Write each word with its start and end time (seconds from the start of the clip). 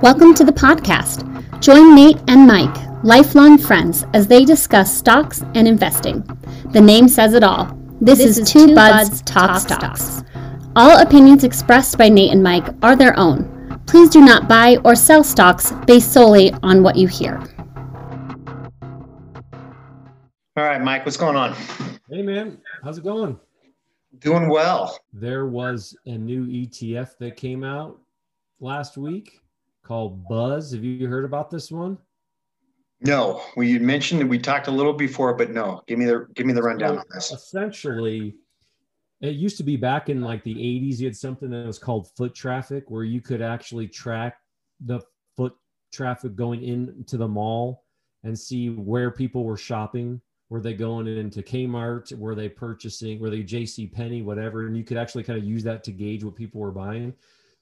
Welcome 0.00 0.34
to 0.34 0.44
the 0.44 0.52
podcast. 0.54 1.24
Join 1.60 1.94
Nate 1.94 2.18
and 2.28 2.46
Mike, 2.46 2.76
lifelong 3.02 3.58
friends, 3.58 4.06
as 4.14 4.26
they 4.26 4.44
discuss 4.44 4.96
stocks 4.96 5.42
and 5.54 5.68
investing. 5.68 6.22
The 6.72 6.80
name 6.80 7.08
says 7.08 7.34
it 7.34 7.42
all. 7.42 7.66
This, 8.00 8.18
this 8.18 8.26
is, 8.28 8.38
is, 8.38 8.52
Two, 8.52 8.68
Two 8.68 8.74
Buds, 8.74 9.08
Buds 9.08 9.22
Talk, 9.22 9.48
Talk 9.48 9.60
stocks. 9.60 10.02
stocks. 10.02 10.30
All 10.76 10.98
opinions 11.00 11.44
expressed 11.44 11.98
by 11.98 12.08
Nate 12.08 12.30
and 12.32 12.42
Mike 12.42 12.68
are 12.82 12.94
their 12.94 13.18
own. 13.18 13.82
Please 13.86 14.08
do 14.08 14.20
not 14.20 14.48
buy 14.48 14.76
or 14.84 14.94
sell 14.94 15.24
stocks 15.24 15.72
based 15.86 16.12
solely 16.12 16.52
on 16.62 16.82
what 16.82 16.96
you 16.96 17.08
hear. 17.08 17.42
All 20.56 20.64
right, 20.64 20.80
Mike, 20.80 21.04
what's 21.04 21.16
going 21.16 21.36
on? 21.36 21.54
Hey, 22.10 22.22
man, 22.22 22.58
how's 22.82 22.98
it 22.98 23.04
going? 23.04 23.38
Doing 24.20 24.48
well. 24.48 24.98
There 25.12 25.46
was 25.46 25.96
a 26.06 26.18
new 26.18 26.46
ETF 26.46 27.18
that 27.18 27.36
came 27.36 27.62
out 27.62 28.00
last 28.60 28.96
week 28.96 29.40
called 29.84 30.26
Buzz. 30.28 30.72
Have 30.72 30.84
you 30.84 31.06
heard 31.06 31.24
about 31.24 31.50
this 31.50 31.70
one? 31.70 31.98
No, 33.00 33.42
we 33.56 33.78
mentioned 33.78 34.20
that 34.20 34.26
we 34.26 34.38
talked 34.38 34.66
a 34.66 34.72
little 34.72 34.92
before, 34.92 35.34
but 35.34 35.50
no. 35.50 35.82
Give 35.86 35.98
me 35.98 36.04
the 36.06 36.26
give 36.34 36.46
me 36.46 36.52
the 36.52 36.62
rundown 36.62 36.94
so 36.94 37.00
on 37.00 37.04
this. 37.14 37.30
Essentially, 37.30 38.34
it 39.20 39.36
used 39.36 39.56
to 39.58 39.62
be 39.62 39.76
back 39.76 40.08
in 40.08 40.20
like 40.20 40.42
the 40.42 40.54
80s. 40.54 40.98
You 40.98 41.06
had 41.06 41.16
something 41.16 41.50
that 41.50 41.66
was 41.66 41.78
called 41.78 42.10
foot 42.16 42.34
traffic, 42.34 42.90
where 42.90 43.04
you 43.04 43.20
could 43.20 43.40
actually 43.40 43.86
track 43.86 44.38
the 44.80 45.00
foot 45.36 45.54
traffic 45.92 46.34
going 46.34 46.64
into 46.64 47.16
the 47.16 47.28
mall 47.28 47.84
and 48.24 48.36
see 48.36 48.70
where 48.70 49.12
people 49.12 49.44
were 49.44 49.56
shopping. 49.56 50.20
Were 50.50 50.60
they 50.60 50.74
going 50.74 51.06
into 51.06 51.42
Kmart? 51.42 52.16
Were 52.16 52.34
they 52.34 52.48
purchasing? 52.48 53.20
Were 53.20 53.30
they 53.30 53.42
J.C. 53.42 53.86
Penney? 53.86 54.22
Whatever, 54.22 54.66
and 54.66 54.76
you 54.76 54.84
could 54.84 54.96
actually 54.96 55.24
kind 55.24 55.38
of 55.38 55.44
use 55.44 55.62
that 55.64 55.84
to 55.84 55.92
gauge 55.92 56.24
what 56.24 56.36
people 56.36 56.60
were 56.60 56.72
buying. 56.72 57.12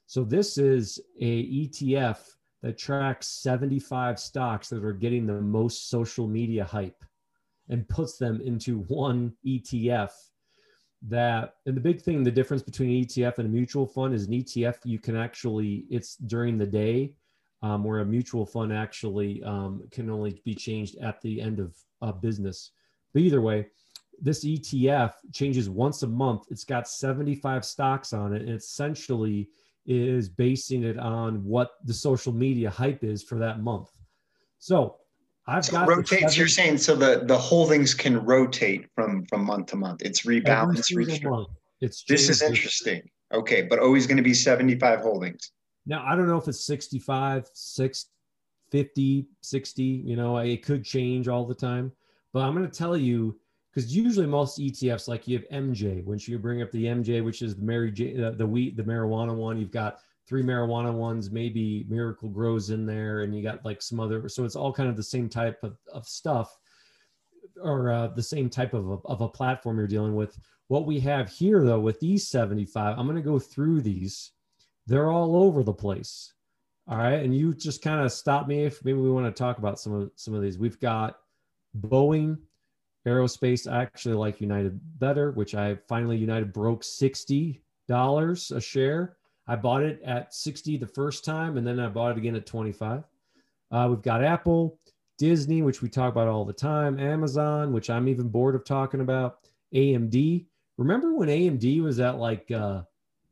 So 0.07 0.23
this 0.23 0.57
is 0.57 1.01
a 1.21 1.47
ETF 1.47 2.19
that 2.63 2.79
tracks 2.79 3.27
75 3.29 4.19
stocks 4.21 4.69
that 4.69 4.85
are 4.85 4.93
getting 4.93 5.27
the 5.27 5.41
most 5.41 5.91
social 5.91 6.29
media 6.29 6.65
hype 6.65 7.05
and 7.69 7.89
puts 7.89 8.17
them 8.17 8.41
into 8.41 8.81
one 8.83 9.33
ETF 9.45 10.13
that 11.03 11.55
and 11.67 11.77
the 11.77 11.81
big 11.81 12.01
thing 12.01 12.23
the 12.23 12.31
difference 12.31 12.63
between 12.63 12.91
an 12.91 13.05
ETF 13.05 13.39
and 13.39 13.47
a 13.47 13.51
mutual 13.51 13.87
fund 13.87 14.15
is 14.15 14.27
an 14.27 14.33
ETF 14.33 14.79
you 14.85 14.99
can 14.99 15.15
actually 15.17 15.85
it's 15.91 16.17
during 16.17 16.57
the 16.57 16.67
day 16.67 17.13
um, 17.63 17.85
where 17.85 18.01
a 18.01 18.05
mutual 18.05 18.47
fund 18.47 18.73
actually 18.73 19.43
um, 19.45 19.83
can 19.91 20.09
only 20.11 20.41
be 20.45 20.55
changed 20.55 20.97
at 20.97 21.21
the 21.21 21.41
end 21.41 21.61
of 21.61 21.77
uh, 22.03 22.13
business 22.13 22.73
but 23.17 23.23
either 23.23 23.41
way 23.41 23.67
this 24.21 24.45
ETF 24.45 25.15
changes 25.33 25.71
once 25.71 26.03
a 26.03 26.07
month 26.07 26.43
it's 26.51 26.65
got 26.65 26.87
75 26.87 27.65
stocks 27.65 28.13
on 28.13 28.35
it 28.35 28.43
and 28.43 28.51
essentially 28.51 29.49
is 29.87 30.29
basing 30.29 30.85
it 30.85 30.99
on 30.99 31.43
what 31.43 31.71
the 31.85 31.95
social 31.95 32.33
media 32.35 32.69
hype 32.69 33.05
is 33.05 33.23
for 33.23 33.39
that 33.39 33.61
month. 33.63 33.89
So 34.59 34.97
I've 35.47 35.65
so 35.65 35.73
got 35.73 35.89
rotates. 35.89 36.37
you 36.37 36.41
you're 36.41 36.49
saying 36.49 36.77
so 36.79 36.95
the 36.95 37.23
the 37.25 37.39
holdings 37.39 37.95
can 37.95 38.23
rotate 38.23 38.87
from 38.95 39.25
from 39.27 39.47
month 39.47 39.69
to 39.69 39.77
month. 39.77 40.03
It's 40.03 40.27
rebalanced. 40.27 41.47
It's 41.81 42.05
this 42.05 42.29
is 42.29 42.43
interesting. 42.43 43.09
Okay, 43.33 43.63
but 43.63 43.79
always 43.79 44.07
going 44.07 44.19
to 44.19 44.23
be 44.23 44.35
75 44.35 45.01
holdings. 45.01 45.53
Now 45.87 46.05
I 46.07 46.17
don't 46.17 46.29
know 46.29 46.37
if 46.37 46.49
it's 46.49 46.67
65, 46.67 47.49
6, 47.53 48.07
50, 48.73 49.27
60. 49.41 49.83
You 49.83 50.17
know, 50.17 50.37
it 50.37 50.63
could 50.65 50.85
change 50.85 51.29
all 51.29 51.47
the 51.47 51.55
time. 51.55 51.93
But 52.33 52.41
I'm 52.41 52.55
going 52.55 52.69
to 52.69 52.79
tell 52.79 52.97
you 52.97 53.39
because 53.77 53.95
usually 53.95 54.27
most 54.27 54.59
ETFs, 54.59 55.07
like 55.07 55.29
you 55.29 55.39
have 55.39 55.49
MJ, 55.51 56.03
once 56.05 56.27
you 56.27 56.39
bring 56.39 56.63
up 56.63 56.71
the 56.73 56.85
MJ, 56.85 57.23
which 57.23 57.43
is 57.43 57.57
the 57.57 57.63
Mary 57.63 57.91
J, 57.93 58.15
the, 58.15 58.31
the 58.31 58.47
wheat, 58.47 58.75
the 58.75 58.83
marijuana 58.83 59.35
one, 59.35 59.59
you've 59.59 59.71
got 59.71 59.99
three 60.27 60.43
marijuana 60.43 60.93
ones, 60.93 61.31
maybe 61.31 61.85
Miracle-Gro's 61.89 62.71
in 62.71 62.87
there, 62.87 63.23
and 63.23 63.37
you 63.37 63.43
got 63.43 63.65
like 63.67 63.83
some 63.83 64.01
other. 64.01 64.29
So 64.31 64.45
it's 64.45 64.57
all 64.57 64.73
kind 64.73 64.89
of 64.89 64.97
the 64.97 65.03
same 65.03 65.29
type 65.29 65.63
of, 65.63 65.77
of 65.93 66.07
stuff, 66.07 66.57
or 67.63 67.93
uh, 67.93 68.07
the 68.09 68.23
same 68.23 68.49
type 68.49 68.73
of 68.73 68.91
a, 68.91 68.97
of 69.05 69.21
a 69.21 69.29
platform 69.29 69.77
you're 69.77 69.87
dealing 69.87 70.15
with. 70.15 70.39
What 70.69 70.87
we 70.87 70.99
have 71.01 71.29
here, 71.29 71.63
though, 71.63 71.79
with 71.79 72.01
these 72.01 72.27
75, 72.29 72.99
I'm 72.99 73.07
going 73.07 73.17
to 73.17 73.23
go 73.23 73.39
through 73.39 73.83
these. 73.83 74.33
They're 74.87 75.11
all 75.11 75.37
over 75.37 75.63
the 75.63 75.75
place. 75.75 76.33
All 76.89 76.99
right, 76.99 77.23
and 77.23 77.37
you 77.37 77.53
just 77.53 77.83
kind 77.83 78.01
of 78.01 78.11
stop 78.11 78.47
me 78.47 78.65
if 78.65 78.85
maybe 78.85 78.99
we 78.99 79.11
want 79.11 79.27
to 79.27 79.39
talk 79.39 79.59
about 79.59 79.79
some 79.79 79.93
of 79.93 80.11
some 80.15 80.35
of 80.35 80.41
these. 80.43 80.59
We've 80.59 80.81
got 80.81 81.19
Boeing 81.81 82.39
aerospace. 83.07 83.71
Actually 83.71 84.15
like 84.15 84.41
United 84.41 84.79
better, 84.99 85.31
which 85.33 85.55
I 85.55 85.77
finally 85.89 86.17
United 86.17 86.53
broke 86.53 86.83
$60 86.83 87.61
a 87.89 88.61
share. 88.61 89.17
I 89.49 89.57
bought 89.57 89.83
it 89.83 90.03
at 90.03 90.35
60 90.35 90.77
the 90.77 90.87
first 90.87 91.25
time, 91.25 91.57
and 91.57 91.67
then 91.67 91.79
I 91.79 91.89
bought 91.89 92.13
it 92.13 92.19
again 92.19 92.35
at 92.35 92.47
25. 92.47 93.05
Uh, 93.71 93.87
we've 93.89 94.03
got 94.03 94.25
Apple, 94.25 94.79
Disney, 95.19 95.63
which 95.63 95.83
we 95.83 95.89
talk 95.89 96.13
about 96.13 96.29
all 96.29 96.45
the 96.45 96.53
time, 96.53 96.99
Amazon, 96.99 97.73
which 97.73 97.89
I'm 97.89 98.09
even 98.09 98.29
bored 98.29 98.55
of 98.55 98.65
talking 98.65 99.01
about, 99.01 99.39
AMD. 99.75 100.47
Remember 100.79 101.15
when 101.15 101.29
AMD 101.29 101.83
was 101.83 102.01
at 102.01 102.19
like 102.19 102.51
uh 102.51 102.83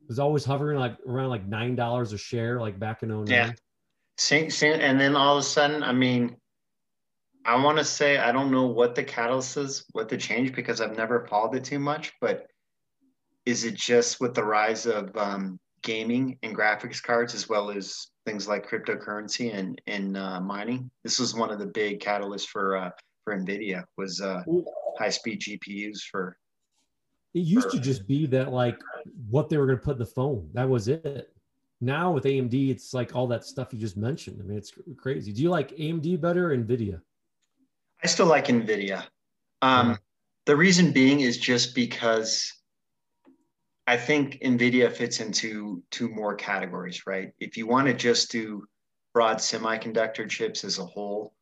was 0.08 0.18
always 0.18 0.44
hovering 0.44 0.78
like 0.78 0.96
around 1.06 1.30
like 1.30 1.46
nine 1.46 1.76
dollars 1.76 2.12
a 2.12 2.18
share, 2.18 2.60
like 2.60 2.78
back 2.78 3.02
in 3.02 3.08
09? 3.10 3.26
Yeah. 3.26 3.52
Same, 4.16 4.50
same, 4.50 4.80
and 4.80 5.00
then 5.00 5.16
all 5.16 5.36
of 5.36 5.40
a 5.40 5.46
sudden, 5.46 5.82
I 5.82 5.92
mean, 5.92 6.36
I 7.44 7.56
want 7.62 7.78
to 7.78 7.84
say 7.84 8.16
I 8.16 8.32
don't 8.32 8.50
know 8.50 8.66
what 8.66 8.94
the 8.94 9.04
catalyst 9.04 9.56
is, 9.56 9.84
what 9.92 10.08
the 10.08 10.16
change, 10.16 10.54
because 10.54 10.80
I've 10.80 10.96
never 10.96 11.26
followed 11.26 11.54
it 11.54 11.64
too 11.64 11.78
much. 11.78 12.12
But 12.20 12.46
is 13.44 13.64
it 13.64 13.74
just 13.74 14.20
with 14.20 14.34
the 14.34 14.44
rise 14.44 14.86
of 14.86 15.14
um, 15.16 15.58
gaming 15.82 16.38
and 16.42 16.56
graphics 16.56 17.02
cards, 17.02 17.34
as 17.34 17.48
well 17.48 17.70
as 17.70 18.08
things 18.24 18.48
like 18.48 18.68
cryptocurrency 18.68 19.54
and 19.54 19.80
and 19.86 20.16
uh, 20.16 20.40
mining? 20.40 20.90
This 21.02 21.18
was 21.18 21.34
one 21.34 21.50
of 21.50 21.58
the 21.58 21.66
big 21.66 22.00
catalysts 22.00 22.46
for 22.46 22.76
uh, 22.76 22.90
for 23.24 23.36
Nvidia 23.36 23.84
was 23.96 24.20
uh, 24.20 24.42
high 24.98 25.10
speed 25.10 25.40
GPUs 25.40 26.00
for. 26.10 26.38
It 27.34 27.40
used 27.40 27.70
for, 27.70 27.76
to 27.76 27.80
just 27.80 28.06
be 28.06 28.26
that 28.28 28.52
like 28.52 28.80
what 29.28 29.48
they 29.48 29.58
were 29.58 29.66
going 29.66 29.78
to 29.78 29.84
put 29.84 29.94
in 29.94 29.98
the 29.98 30.06
phone. 30.06 30.48
That 30.54 30.68
was 30.68 30.88
it. 30.88 31.30
Now 31.80 32.12
with 32.12 32.24
AMD, 32.24 32.70
it's 32.70 32.94
like 32.94 33.14
all 33.14 33.26
that 33.26 33.44
stuff 33.44 33.72
you 33.72 33.78
just 33.78 33.96
mentioned. 33.96 34.40
I 34.40 34.46
mean, 34.46 34.56
it's 34.56 34.72
crazy. 34.96 35.32
Do 35.32 35.42
you 35.42 35.50
like 35.50 35.76
AMD 35.76 36.20
better 36.20 36.52
or 36.52 36.56
Nvidia? 36.56 37.00
I 38.04 38.06
still 38.06 38.26
like 38.26 38.46
NVIDIA. 38.46 39.04
Um. 39.62 39.98
The 40.46 40.54
reason 40.54 40.92
being 40.92 41.20
is 41.20 41.38
just 41.38 41.74
because 41.74 42.52
I 43.86 43.96
think 43.96 44.40
NVIDIA 44.42 44.92
fits 44.92 45.20
into 45.20 45.82
two 45.90 46.10
more 46.10 46.34
categories, 46.34 47.06
right? 47.06 47.30
If 47.40 47.56
you 47.56 47.66
want 47.66 47.86
to 47.86 47.94
just 47.94 48.30
do 48.30 48.66
broad 49.14 49.38
semiconductor 49.38 50.28
chips 50.28 50.64
as 50.64 50.78
a 50.78 50.84
whole, 50.84 51.32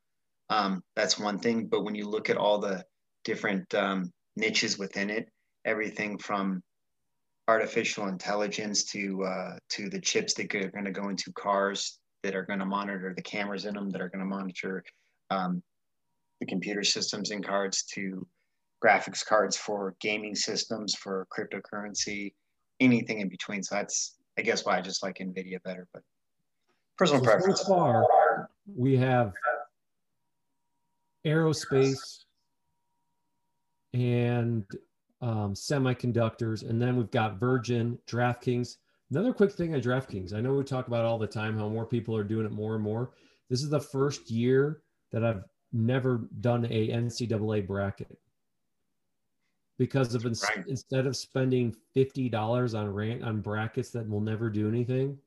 um, 0.50 0.84
that's 0.94 1.18
one 1.18 1.40
thing. 1.40 1.66
But 1.66 1.82
when 1.82 1.96
you 1.96 2.08
look 2.08 2.30
at 2.30 2.36
all 2.36 2.58
the 2.58 2.84
different 3.24 3.74
um, 3.74 4.12
niches 4.36 4.78
within 4.78 5.10
it, 5.10 5.28
everything 5.64 6.16
from 6.16 6.62
artificial 7.48 8.06
intelligence 8.06 8.84
to 8.92 9.24
uh, 9.24 9.56
to 9.70 9.88
the 9.88 10.00
chips 10.00 10.34
that 10.34 10.54
are 10.54 10.70
going 10.70 10.84
to 10.84 10.92
go 10.92 11.08
into 11.08 11.32
cars 11.32 11.98
that 12.22 12.36
are 12.36 12.46
going 12.46 12.60
to 12.60 12.66
monitor 12.66 13.12
the 13.16 13.22
cameras 13.22 13.64
in 13.64 13.74
them, 13.74 13.90
that 13.90 14.00
are 14.00 14.08
going 14.08 14.20
to 14.20 14.36
monitor 14.36 14.84
um, 15.30 15.60
the 16.42 16.46
computer 16.46 16.82
systems 16.82 17.30
and 17.30 17.46
cards 17.46 17.84
to 17.84 18.26
graphics 18.84 19.24
cards 19.24 19.56
for 19.56 19.94
gaming 20.00 20.34
systems 20.34 20.92
for 20.96 21.28
cryptocurrency 21.30 22.32
anything 22.80 23.20
in 23.20 23.28
between. 23.28 23.62
So 23.62 23.76
that's 23.76 24.16
i 24.38 24.42
guess 24.42 24.64
why 24.64 24.78
i 24.78 24.80
just 24.80 25.02
like 25.02 25.18
nvidia 25.18 25.62
better 25.62 25.86
but 25.92 26.02
personal 26.96 27.22
so 27.22 27.30
preference. 27.30 27.60
so 27.60 27.66
far 27.68 28.48
we 28.74 28.96
have 28.96 29.34
aerospace 31.24 32.24
and 33.94 34.64
um, 35.20 35.54
semiconductors 35.54 36.68
and 36.68 36.82
then 36.82 36.96
we've 36.96 37.10
got 37.12 37.38
virgin 37.38 37.98
draftkings. 38.08 38.78
Another 39.10 39.32
quick 39.32 39.52
thing 39.52 39.74
on 39.74 39.80
draftkings. 39.80 40.32
I 40.32 40.40
know 40.40 40.54
we 40.54 40.64
talk 40.64 40.88
about 40.88 41.04
all 41.04 41.18
the 41.18 41.26
time 41.26 41.56
how 41.56 41.68
more 41.68 41.86
people 41.86 42.16
are 42.16 42.24
doing 42.24 42.46
it 42.46 42.52
more 42.52 42.74
and 42.74 42.82
more. 42.82 43.10
This 43.50 43.62
is 43.62 43.68
the 43.68 43.78
first 43.78 44.30
year 44.30 44.82
that 45.12 45.22
i've 45.22 45.44
never 45.72 46.28
done 46.40 46.64
a 46.66 46.88
NCAA 46.88 47.66
bracket 47.66 48.18
because 49.78 50.14
of 50.14 50.26
ins- 50.26 50.44
right. 50.54 50.64
instead 50.68 51.06
of 51.06 51.16
spending 51.16 51.74
fifty 51.94 52.28
dollars 52.28 52.74
on 52.74 52.92
rant 52.92 53.22
on 53.24 53.40
brackets 53.40 53.90
that 53.90 54.08
will 54.08 54.20
never 54.20 54.50
do 54.50 54.68
anything, 54.68 55.18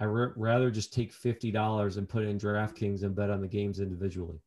I 0.00 0.04
r- 0.04 0.34
rather 0.36 0.70
just 0.70 0.92
take 0.92 1.12
fifty 1.12 1.50
dollars 1.50 1.96
and 1.96 2.08
put 2.08 2.24
it 2.24 2.28
in 2.28 2.38
DraftKings 2.38 3.04
and 3.04 3.14
bet 3.14 3.30
on 3.30 3.40
the 3.40 3.48
games 3.48 3.80
individually. 3.80 4.38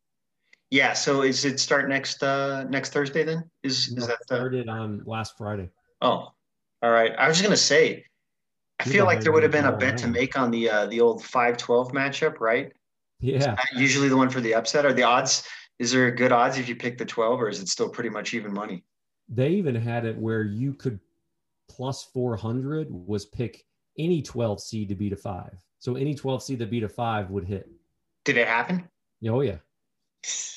Yeah. 0.69 0.93
So 0.93 1.23
is 1.23 1.45
it 1.45 1.59
start 1.59 1.89
next 1.89 2.21
uh 2.21 2.65
next 2.65 2.93
Thursday 2.93 3.23
then? 3.23 3.49
Is 3.63 3.91
no, 3.91 4.03
is 4.03 4.07
that 4.07 4.23
started 4.23 4.67
the... 4.67 4.71
on 4.71 5.01
last 5.05 5.37
Friday? 5.37 5.69
Oh, 6.01 6.31
all 6.81 6.91
right. 6.91 7.13
I 7.17 7.27
was 7.27 7.37
just 7.37 7.43
gonna 7.43 7.57
say, 7.57 8.05
I 8.79 8.83
feel 8.83 9.05
like 9.05 9.21
there 9.21 9.31
would 9.31 9.43
have 9.43 9.51
been 9.51 9.65
a 9.65 9.75
bet 9.75 9.97
to 9.99 10.07
make 10.07 10.37
on 10.37 10.51
the 10.51 10.69
uh, 10.69 10.85
the 10.87 11.01
old 11.01 11.23
five 11.23 11.57
twelve 11.57 11.91
matchup, 11.91 12.39
right? 12.39 12.71
Yeah. 13.19 13.55
usually 13.75 14.09
the 14.09 14.17
one 14.17 14.29
for 14.29 14.41
the 14.41 14.53
upset. 14.53 14.85
Are 14.85 14.93
the 14.93 15.03
odds? 15.03 15.43
Is 15.77 15.91
there 15.91 16.07
a 16.07 16.15
good 16.15 16.31
odds 16.31 16.57
if 16.57 16.67
you 16.67 16.75
pick 16.75 16.97
the 16.97 17.05
12 17.05 17.41
or 17.41 17.49
is 17.49 17.59
it 17.59 17.67
still 17.67 17.89
pretty 17.89 18.09
much 18.09 18.33
even 18.33 18.53
money? 18.53 18.83
They 19.27 19.49
even 19.49 19.75
had 19.75 20.05
it 20.05 20.17
where 20.17 20.43
you 20.43 20.73
could 20.73 20.99
plus 21.69 22.03
400 22.13 22.87
was 22.89 23.25
pick 23.25 23.65
any 23.97 24.21
12 24.21 24.61
seed 24.61 24.89
to 24.89 24.95
beat 24.95 25.13
a 25.13 25.17
five. 25.17 25.57
So 25.79 25.95
any 25.95 26.15
12 26.15 26.43
seed 26.43 26.59
that 26.59 26.69
beat 26.69 26.83
a 26.83 26.89
five 26.89 27.29
would 27.29 27.45
hit. 27.45 27.69
Did 28.25 28.37
it 28.37 28.47
happen? 28.47 28.89
Oh 29.27 29.41
yeah. 29.41 29.57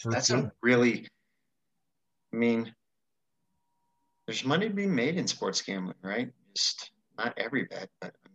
That's 0.05 0.31
a 0.31 0.51
really. 0.63 1.07
I 2.33 2.37
mean, 2.37 2.75
there's 4.27 4.45
money 4.45 4.69
to 4.69 4.75
be 4.75 4.87
made 4.87 5.17
in 5.17 5.27
sports 5.27 5.63
gambling, 5.63 5.97
right? 6.03 6.33
Just 6.57 6.91
not 7.19 7.35
every 7.37 7.65
bet, 7.65 7.89
but 8.01 8.15
I. 8.25 8.32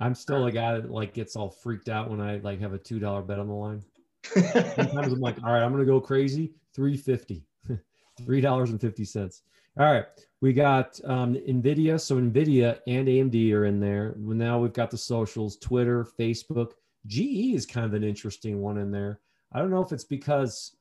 I'm 0.00 0.14
still 0.14 0.46
a 0.46 0.52
guy 0.52 0.74
that 0.74 0.90
like 0.90 1.12
gets 1.12 1.36
all 1.36 1.50
freaked 1.50 1.88
out 1.88 2.10
when 2.10 2.20
I 2.20 2.38
like 2.38 2.60
have 2.60 2.72
a 2.72 2.78
two 2.78 2.98
dollar 2.98 3.22
bet 3.22 3.38
on 3.38 3.48
the 3.48 3.54
line. 3.54 3.82
Sometimes 4.24 5.12
I'm 5.12 5.20
like, 5.20 5.42
all 5.42 5.52
right, 5.52 5.62
I'm 5.62 5.72
gonna 5.72 5.84
go 5.84 6.00
crazy. 6.00 6.52
Three 6.74 6.96
fifty, 6.96 7.44
three 8.18 8.40
dollars 8.40 8.70
and 8.70 8.80
fifty 8.80 9.04
cents. 9.04 9.42
All 9.78 9.92
right, 9.92 10.06
we 10.40 10.52
got 10.52 11.00
um, 11.04 11.34
Nvidia. 11.34 12.00
So 12.00 12.16
Nvidia 12.16 12.80
and 12.86 13.08
AMD 13.08 13.52
are 13.52 13.64
in 13.64 13.80
there. 13.80 14.14
Now 14.16 14.58
we've 14.58 14.72
got 14.72 14.90
the 14.90 14.98
socials: 14.98 15.56
Twitter, 15.56 16.06
Facebook. 16.18 16.72
GE 17.06 17.54
is 17.54 17.64
kind 17.64 17.86
of 17.86 17.94
an 17.94 18.04
interesting 18.04 18.60
one 18.60 18.78
in 18.78 18.90
there. 18.90 19.20
I 19.52 19.60
don't 19.60 19.70
know 19.70 19.82
if 19.82 19.92
it's 19.92 20.04
because 20.04 20.76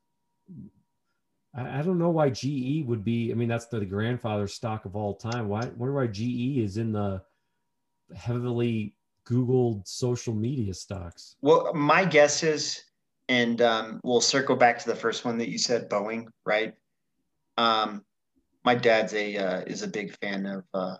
I, 1.55 1.79
I 1.79 1.81
don't 1.81 1.99
know 1.99 2.09
why 2.09 2.29
GE 2.29 2.85
would 2.85 3.03
be. 3.03 3.31
I 3.31 3.35
mean, 3.35 3.47
that's 3.47 3.67
the, 3.67 3.79
the 3.79 3.85
grandfather 3.85 4.47
stock 4.47 4.85
of 4.85 4.95
all 4.95 5.15
time. 5.15 5.47
Why? 5.47 5.65
Wonder 5.77 5.93
why 5.93 6.07
GE 6.07 6.57
is 6.59 6.77
in 6.77 6.91
the 6.91 7.21
heavily 8.15 8.93
Googled 9.27 9.87
social 9.87 10.33
media 10.33 10.73
stocks. 10.73 11.35
Well, 11.41 11.73
my 11.73 12.05
guess 12.05 12.43
is, 12.43 12.83
and 13.27 13.61
um, 13.61 13.99
we'll 14.03 14.21
circle 14.21 14.55
back 14.55 14.79
to 14.79 14.89
the 14.89 14.95
first 14.95 15.25
one 15.25 15.37
that 15.39 15.49
you 15.49 15.57
said, 15.57 15.89
Boeing, 15.89 16.27
right? 16.45 16.73
Um, 17.57 18.03
my 18.63 18.75
dad's 18.75 19.13
a 19.13 19.37
uh, 19.37 19.61
is 19.61 19.83
a 19.83 19.87
big 19.87 20.17
fan 20.19 20.45
of 20.45 20.63
uh, 20.73 20.95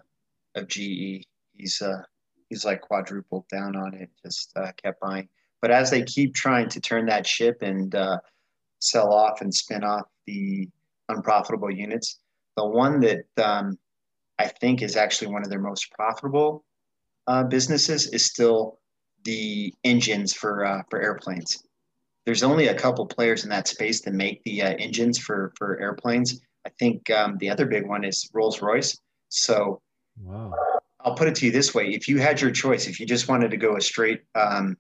of 0.56 0.68
GE. 0.68 1.26
He's 1.54 1.82
uh, 1.82 2.02
he's 2.50 2.66
like 2.66 2.82
quadrupled 2.82 3.48
down 3.50 3.76
on 3.76 3.94
it, 3.94 4.10
just 4.26 4.52
uh, 4.56 4.72
kept 4.82 5.00
buying. 5.02 5.30
But 5.62 5.72
as 5.72 5.90
they 5.90 6.04
keep 6.04 6.34
trying 6.36 6.70
to 6.70 6.82
turn 6.82 7.06
that 7.08 7.26
ship 7.26 7.62
and 7.62 7.94
uh, 7.96 8.20
sell 8.80 9.12
off 9.12 9.42
and 9.42 9.54
spin 9.54 9.84
off 9.84 10.06
the 10.26 10.70
unprofitable 11.10 11.72
units, 11.72 12.20
the 12.56 12.66
one 12.66 13.00
that 13.02 13.26
um, 13.44 13.78
I 14.38 14.48
think 14.48 14.82
is 14.82 14.96
actually 14.96 15.32
one 15.32 15.44
of 15.44 15.50
their 15.50 15.62
most 15.62 15.92
profitable 15.92 16.64
uh, 17.28 17.44
businesses 17.44 18.08
is 18.08 18.26
still 18.26 18.80
the 19.24 19.74
engines 19.84 20.34
for 20.34 20.66
uh, 20.66 20.82
for 20.90 21.02
airplanes. 21.02 21.64
There's 22.26 22.44
only 22.44 22.68
a 22.68 22.74
couple 22.74 23.06
players 23.06 23.44
in 23.44 23.50
that 23.50 23.68
space 23.68 24.02
that 24.02 24.14
make 24.14 24.44
the 24.44 24.62
uh, 24.62 24.76
engines 24.80 25.18
for 25.18 25.54
for 25.58 25.80
airplanes. 25.80 26.42
I 26.66 26.70
think 26.80 27.10
um, 27.10 27.38
the 27.38 27.50
other 27.50 27.66
big 27.66 27.88
one 27.88 28.04
is 28.04 28.30
Rolls 28.34 28.62
Royce. 28.62 28.98
So, 29.30 29.82
wow. 30.22 30.54
I'll 31.02 31.16
put 31.16 31.28
it 31.28 31.36
to 31.36 31.46
you 31.46 31.52
this 31.52 31.74
way: 31.74 31.90
if 31.90 32.08
you 32.08 32.18
had 32.20 32.42
your 32.42 32.52
choice, 32.52 32.88
if 32.88 33.00
you 33.00 33.06
just 33.06 33.28
wanted 33.28 33.52
to 33.52 33.58
go 33.58 33.78
a 33.78 33.82
straight 33.82 34.22
um, 34.36 34.78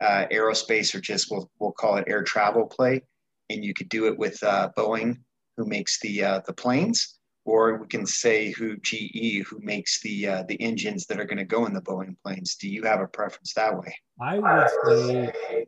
uh, 0.00 0.26
aerospace 0.32 0.94
or 0.94 1.00
just 1.00 1.30
we'll 1.30 1.50
we'll 1.58 1.72
call 1.72 1.96
it 1.96 2.04
air 2.06 2.22
travel 2.22 2.66
play, 2.66 3.02
and 3.50 3.64
you 3.64 3.74
could 3.74 3.88
do 3.88 4.06
it 4.06 4.18
with 4.18 4.42
uh, 4.42 4.70
Boeing, 4.76 5.18
who 5.56 5.66
makes 5.66 6.00
the 6.00 6.24
uh, 6.24 6.40
the 6.46 6.52
planes, 6.52 7.15
or 7.46 7.76
we 7.76 7.86
can 7.86 8.04
say 8.06 8.50
who 8.50 8.76
GE, 8.76 9.46
who 9.46 9.58
makes 9.60 10.00
the 10.02 10.28
uh, 10.28 10.42
the 10.48 10.60
engines 10.60 11.06
that 11.06 11.18
are 11.18 11.24
going 11.24 11.38
to 11.38 11.44
go 11.44 11.66
in 11.66 11.72
the 11.72 11.80
Boeing 11.80 12.16
planes. 12.22 12.56
Do 12.56 12.68
you 12.68 12.82
have 12.82 13.00
a 13.00 13.06
preference 13.06 13.54
that 13.54 13.76
way? 13.78 13.94
I 14.20 14.38
would 14.38 14.68
say 15.08 15.66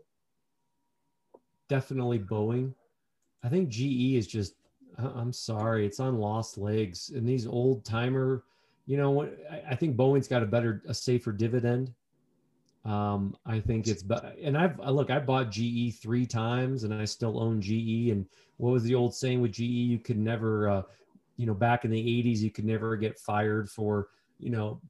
definitely 1.69 2.19
Boeing. 2.19 2.75
I 3.43 3.49
think 3.49 3.71
GE 3.71 4.15
is 4.15 4.27
just. 4.27 4.55
I'm 4.99 5.33
sorry, 5.33 5.87
it's 5.87 6.01
on 6.01 6.19
lost 6.19 6.59
legs, 6.59 7.11
and 7.15 7.27
these 7.27 7.47
old 7.47 7.85
timer. 7.85 8.43
You 8.87 8.97
know, 8.97 9.29
I 9.69 9.75
think 9.75 9.97
Boeing's 9.97 10.29
got 10.29 10.43
a 10.43 10.47
better, 10.47 10.83
a 10.89 10.95
safer 10.95 11.31
dividend 11.31 11.93
um, 12.89 13.37
I 13.45 13.61
think 13.61 13.87
it's, 13.87 14.03
and 14.43 14.57
I've 14.57 14.79
look, 14.79 15.11
I 15.11 15.19
bought 15.19 15.51
GE 15.51 15.97
three 16.01 16.25
times 16.25 16.85
and 16.85 16.95
I 16.95 17.05
still 17.05 17.39
own 17.39 17.61
GE. 17.61 18.11
And 18.11 18.27
what 18.57 18.71
was 18.71 18.83
the 18.83 18.95
old 18.95 19.15
saying 19.15 19.43
with 19.43 19.53
GE? 19.53 19.61
You 19.61 19.99
could 19.99 20.19
never, 20.19 20.71
uh, 20.71 20.83
you 21.39 21.47
know, 21.47 21.55
back 21.55 21.85
in 21.87 21.91
the 21.91 22.01
80s, 22.01 22.41
you 22.41 22.51
could 22.51 22.67
never 22.67 22.97
get 22.97 23.19
fired 23.19 23.71
for, 23.71 24.09
you 24.39 24.51
know, 24.51 24.81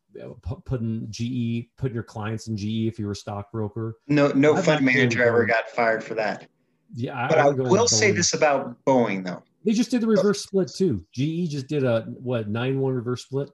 putting 0.65 1.07
GE, 1.11 1.69
putting 1.77 1.95
your 1.95 2.03
clients 2.03 2.49
in 2.49 2.57
GE 2.57 2.89
if 2.89 2.99
you 2.99 3.07
were 3.07 3.13
a 3.13 3.17
stockbroker. 3.17 3.99
No, 4.09 4.29
no 4.29 4.57
I've 4.57 4.65
fund 4.65 4.85
manager 4.85 5.23
ever 5.23 5.45
got 5.45 5.69
fired 5.69 6.03
for 6.03 6.15
that. 6.15 6.49
Yeah, 6.95 7.29
but 7.29 7.39
I, 7.39 7.49
I 7.49 7.51
will 7.51 7.87
say 7.87 8.11
this 8.11 8.33
about 8.33 8.83
Boeing 8.87 9.25
though. 9.25 9.43
They 9.65 9.73
just 9.73 9.91
did 9.91 10.01
the 10.01 10.07
reverse 10.07 10.43
split 10.43 10.73
too. 10.75 11.05
GE 11.13 11.51
just 11.51 11.67
did 11.69 11.85
a 11.85 12.03
what 12.23 12.49
nine 12.49 12.81
one 12.81 12.95
reverse 12.95 13.25
split. 13.25 13.51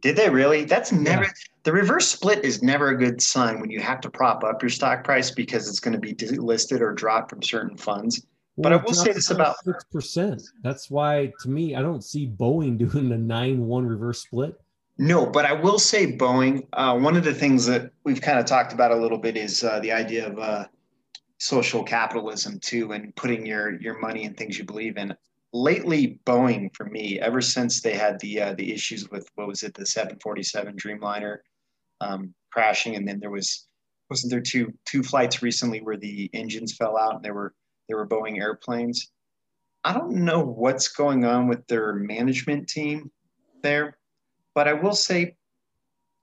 Did 0.00 0.16
they 0.16 0.28
really? 0.28 0.64
That's 0.64 0.90
never 0.90 1.22
yeah. 1.22 1.30
the 1.62 1.72
reverse 1.72 2.08
split 2.08 2.44
is 2.44 2.60
never 2.60 2.88
a 2.88 2.98
good 2.98 3.22
sign 3.22 3.60
when 3.60 3.70
you 3.70 3.78
have 3.80 4.00
to 4.00 4.10
prop 4.10 4.42
up 4.42 4.60
your 4.60 4.70
stock 4.70 5.04
price 5.04 5.30
because 5.30 5.68
it's 5.68 5.78
going 5.78 5.92
to 5.92 6.00
be 6.00 6.12
delisted 6.12 6.80
or 6.80 6.92
dropped 6.92 7.30
from 7.30 7.42
certain 7.42 7.76
funds. 7.76 8.26
Well, 8.56 8.70
but 8.70 8.72
I 8.72 8.84
will 8.84 8.94
say 8.94 9.12
this 9.12 9.30
about 9.30 9.56
six 9.64 9.84
percent. 9.84 10.42
That's 10.62 10.90
why, 10.90 11.32
to 11.40 11.48
me, 11.48 11.74
I 11.74 11.82
don't 11.82 12.04
see 12.04 12.28
Boeing 12.28 12.76
doing 12.90 13.08
the 13.08 13.18
nine-one 13.18 13.86
reverse 13.86 14.20
split. 14.22 14.60
No, 14.98 15.26
but 15.26 15.46
I 15.46 15.52
will 15.52 15.78
say 15.78 16.16
Boeing. 16.16 16.66
Uh, 16.72 16.98
one 16.98 17.16
of 17.16 17.24
the 17.24 17.34
things 17.34 17.64
that 17.66 17.90
we've 18.04 18.20
kind 18.20 18.38
of 18.38 18.44
talked 18.44 18.72
about 18.72 18.90
a 18.90 18.96
little 18.96 19.18
bit 19.18 19.36
is 19.36 19.64
uh, 19.64 19.80
the 19.80 19.92
idea 19.92 20.28
of 20.28 20.38
uh, 20.38 20.66
social 21.38 21.82
capitalism 21.82 22.60
too, 22.60 22.92
and 22.92 23.14
putting 23.16 23.46
your 23.46 23.80
your 23.80 23.98
money 23.98 24.24
in 24.24 24.34
things 24.34 24.58
you 24.58 24.64
believe 24.64 24.98
in 24.98 25.16
lately 25.52 26.18
Boeing 26.24 26.74
for 26.74 26.86
me, 26.86 27.20
ever 27.20 27.40
since 27.40 27.80
they 27.80 27.94
had 27.94 28.18
the 28.20 28.40
uh, 28.40 28.54
the 28.54 28.72
issues 28.72 29.08
with 29.10 29.28
what 29.34 29.46
was 29.46 29.62
it, 29.62 29.74
the 29.74 29.86
747 29.86 30.76
Dreamliner 30.76 31.38
um, 32.00 32.34
crashing, 32.50 32.96
and 32.96 33.06
then 33.06 33.20
there 33.20 33.30
was 33.30 33.66
wasn't 34.10 34.30
there 34.30 34.40
two 34.40 34.72
two 34.86 35.02
flights 35.02 35.42
recently 35.42 35.80
where 35.80 35.96
the 35.96 36.30
engines 36.32 36.74
fell 36.74 36.98
out 36.98 37.16
and 37.16 37.24
there 37.24 37.34
were 37.34 37.54
there 37.88 37.96
were 37.96 38.06
Boeing 38.06 38.38
airplanes. 38.38 39.10
I 39.84 39.92
don't 39.92 40.24
know 40.24 40.44
what's 40.44 40.88
going 40.88 41.24
on 41.24 41.48
with 41.48 41.66
their 41.66 41.92
management 41.92 42.68
team 42.68 43.10
there, 43.62 43.98
but 44.54 44.68
I 44.68 44.74
will 44.74 44.94
say 44.94 45.36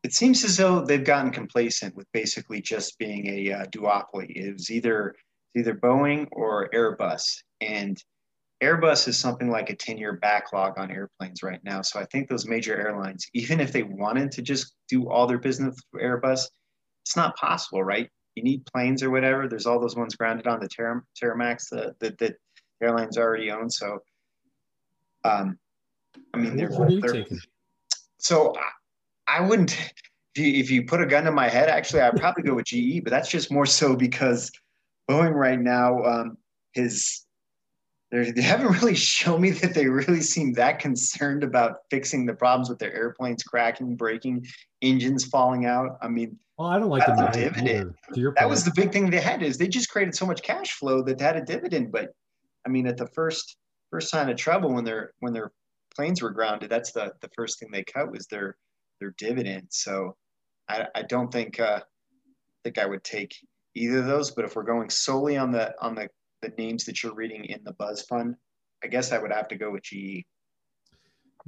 it 0.03 0.13
seems 0.13 0.45
as 0.45 0.57
though 0.57 0.81
they've 0.81 1.03
gotten 1.03 1.31
complacent 1.31 1.95
with 1.95 2.07
basically 2.13 2.61
just 2.61 2.97
being 2.97 3.27
a 3.27 3.51
uh, 3.53 3.65
duopoly. 3.65 4.29
It 4.29 4.53
was 4.53 4.71
either 4.71 5.15
either 5.57 5.75
Boeing 5.75 6.27
or 6.31 6.69
Airbus, 6.69 7.43
and 7.59 8.01
Airbus 8.61 9.07
is 9.07 9.17
something 9.17 9.49
like 9.49 9.69
a 9.69 9.75
10 9.75 9.97
year 9.97 10.13
backlog 10.13 10.77
on 10.77 10.91
airplanes 10.91 11.43
right 11.43 11.63
now. 11.63 11.81
So 11.81 11.99
I 11.99 12.05
think 12.05 12.29
those 12.29 12.45
major 12.45 12.75
airlines, 12.75 13.27
even 13.33 13.59
if 13.59 13.71
they 13.71 13.83
wanted 13.83 14.31
to 14.33 14.41
just 14.41 14.73
do 14.89 15.09
all 15.09 15.27
their 15.27 15.37
business 15.37 15.77
with 15.93 16.03
Airbus, 16.03 16.45
it's 17.03 17.15
not 17.15 17.37
possible, 17.37 17.83
right? 17.83 18.09
You 18.39 18.45
need 18.45 18.65
planes 18.65 19.03
or 19.03 19.09
whatever. 19.09 19.49
There's 19.49 19.65
all 19.65 19.81
those 19.81 19.97
ones 19.97 20.15
grounded 20.15 20.47
on 20.47 20.61
the 20.61 20.69
Ter- 20.69 21.03
Terramax 21.21 21.67
that, 21.71 21.99
that, 21.99 22.17
that 22.19 22.35
airlines 22.81 23.17
already 23.17 23.51
own. 23.51 23.69
So, 23.69 23.99
um, 25.25 25.59
I 26.33 26.37
mean, 26.37 26.55
they're, 26.55 26.69
they're 26.69 27.25
so 28.17 28.53
I, 29.27 29.39
I 29.39 29.41
wouldn't, 29.41 29.77
if 30.35 30.41
you, 30.41 30.53
if 30.53 30.71
you 30.71 30.85
put 30.85 31.01
a 31.01 31.05
gun 31.05 31.25
to 31.25 31.33
my 31.33 31.49
head, 31.49 31.67
actually, 31.67 31.99
I'd 31.99 32.15
probably 32.15 32.43
go 32.43 32.55
with 32.55 32.67
GE, 32.67 33.03
but 33.03 33.09
that's 33.09 33.29
just 33.29 33.51
more 33.51 33.65
so 33.65 33.93
because 33.93 34.49
Boeing 35.11 35.33
right 35.33 35.59
now, 35.59 36.01
um, 36.03 36.37
his 36.71 37.25
they 38.11 38.41
haven't 38.41 38.71
really 38.81 38.95
shown 38.95 39.41
me 39.41 39.51
that 39.51 39.73
they 39.73 39.87
really 39.87 40.21
seem 40.21 40.53
that 40.53 40.79
concerned 40.79 41.43
about 41.43 41.77
fixing 41.89 42.25
the 42.25 42.33
problems 42.33 42.69
with 42.69 42.79
their 42.79 42.93
airplanes 42.93 43.43
cracking, 43.43 43.95
breaking, 43.95 44.45
engines 44.81 45.25
falling 45.25 45.65
out. 45.65 45.97
I 46.01 46.07
mean, 46.07 46.37
well, 46.57 46.67
I 46.67 46.79
don't 46.79 46.89
like 46.89 47.05
the 47.05 47.29
dividend. 47.31 47.95
That 48.35 48.49
was 48.49 48.65
the 48.65 48.73
big 48.75 48.91
thing 48.91 49.09
they 49.09 49.21
had 49.21 49.41
is 49.41 49.57
they 49.57 49.67
just 49.67 49.89
created 49.89 50.15
so 50.15 50.25
much 50.25 50.41
cash 50.41 50.73
flow 50.73 51.01
that 51.03 51.17
they 51.17 51.23
had 51.23 51.37
a 51.37 51.45
dividend. 51.45 51.91
But 51.91 52.13
I 52.65 52.69
mean, 52.69 52.85
at 52.87 52.97
the 52.97 53.07
first 53.07 53.57
first 53.91 54.09
sign 54.09 54.29
of 54.29 54.37
trouble 54.37 54.73
when 54.73 54.83
their 54.83 55.13
when 55.19 55.31
their 55.33 55.51
planes 55.95 56.21
were 56.21 56.31
grounded, 56.31 56.69
that's 56.69 56.91
the 56.91 57.13
the 57.21 57.29
first 57.35 57.59
thing 57.59 57.69
they 57.71 57.83
cut 57.83 58.11
was 58.11 58.27
their 58.27 58.57
their 58.99 59.13
dividend. 59.17 59.67
So 59.69 60.17
I, 60.67 60.85
I 60.95 61.01
don't 61.03 61.31
think 61.31 61.59
uh, 61.59 61.79
think 62.65 62.77
I 62.77 62.85
would 62.85 63.05
take 63.05 63.35
either 63.75 63.99
of 63.99 64.07
those. 64.07 64.31
But 64.31 64.43
if 64.43 64.57
we're 64.57 64.63
going 64.63 64.89
solely 64.89 65.37
on 65.37 65.51
the 65.51 65.73
on 65.81 65.95
the 65.95 66.09
the 66.41 66.53
names 66.57 66.85
that 66.85 67.03
you're 67.03 67.13
reading 67.13 67.45
in 67.45 67.63
the 67.63 67.73
Buzz 67.73 68.01
Fund, 68.01 68.35
I 68.83 68.87
guess 68.87 69.11
I 69.11 69.17
would 69.17 69.31
have 69.31 69.47
to 69.49 69.55
go 69.55 69.71
with 69.71 69.83
GE. 69.83 70.25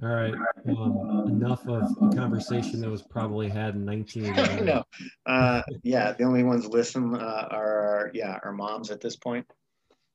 All 0.01 0.09
right. 0.09 0.33
Um, 0.67 1.27
enough 1.27 1.67
of 1.67 1.83
a 2.01 2.15
conversation 2.15 2.81
that 2.81 2.89
was 2.89 3.03
probably 3.03 3.49
had 3.49 3.75
in 3.75 3.85
1989. 3.85 4.65
no. 4.65 4.83
Uh, 5.25 5.61
yeah, 5.83 6.13
the 6.13 6.23
only 6.23 6.43
ones 6.43 6.65
listen 6.65 7.13
uh, 7.13 7.47
are 7.51 8.09
yeah 8.13 8.39
our 8.43 8.51
moms 8.51 8.89
at 8.89 9.01
this 9.01 9.15
point. 9.15 9.45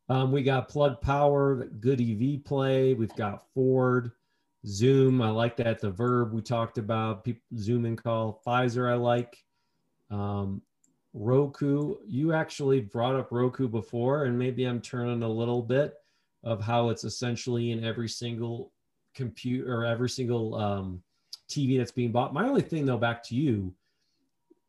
Um, 0.09 0.33
we 0.33 0.43
got 0.43 0.69
Plug 0.69 1.01
Power, 1.01 1.67
good 1.81 2.01
EV 2.01 2.45
play. 2.45 2.95
We've 2.95 3.15
got 3.17 3.45
Ford, 3.55 4.13
Zoom. 4.67 5.21
I 5.21 5.31
like 5.31 5.57
that. 5.59 5.81
The 5.81 5.91
Verb 5.91 6.33
we 6.33 6.43
talked 6.43 6.79
about. 6.79 7.25
People, 7.25 7.43
Zoom 7.57 7.85
and 7.85 8.01
call. 8.01 8.41
Pfizer 8.47 8.91
I 8.91 8.95
like. 8.95 9.37
Um, 10.11 10.63
Roku. 11.17 11.97
You 12.07 12.35
actually 12.35 12.81
brought 12.81 13.17
up 13.17 13.33
Roku 13.33 13.69
before, 13.69 14.25
and 14.25 14.39
maybe 14.39 14.65
I'm 14.65 14.81
turning 14.81 15.23
a 15.23 15.29
little 15.29 15.63
bit 15.63 15.95
of 16.45 16.63
how 16.63 16.91
it's 16.91 17.05
essentially 17.05 17.73
in 17.73 17.85
every 17.85 18.09
single 18.09 18.73
computer 19.15 19.75
or 19.75 19.85
every 19.87 20.11
single 20.11 20.55
um, 20.55 21.03
TV 21.49 21.79
that's 21.79 21.91
being 21.91 22.13
bought. 22.13 22.35
My 22.35 22.47
only 22.47 22.61
thing, 22.61 22.85
though, 22.85 22.99
back 22.99 23.23
to 23.25 23.35
you, 23.35 23.75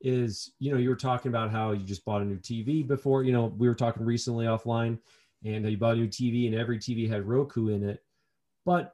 is 0.02 0.52
you 0.60 0.72
know 0.72 0.78
you 0.78 0.90
were 0.90 0.96
talking 0.96 1.30
about 1.30 1.50
how 1.50 1.72
you 1.72 1.84
just 1.84 2.06
bought 2.06 2.22
a 2.22 2.26
new 2.26 2.38
tv 2.38 2.86
before 2.88 3.24
you 3.24 3.34
know 3.34 3.48
we 3.58 3.68
were 3.68 3.74
talking 3.74 4.06
recently 4.06 4.46
offline 4.46 4.98
and 5.44 5.68
you 5.68 5.76
bought 5.76 5.96
a 5.96 5.98
new 5.98 6.08
tv 6.08 6.46
and 6.46 6.56
every 6.56 6.78
tv 6.78 7.10
had 7.10 7.28
roku 7.28 7.70
in 7.70 7.84
it 7.84 8.04
but 8.64 8.94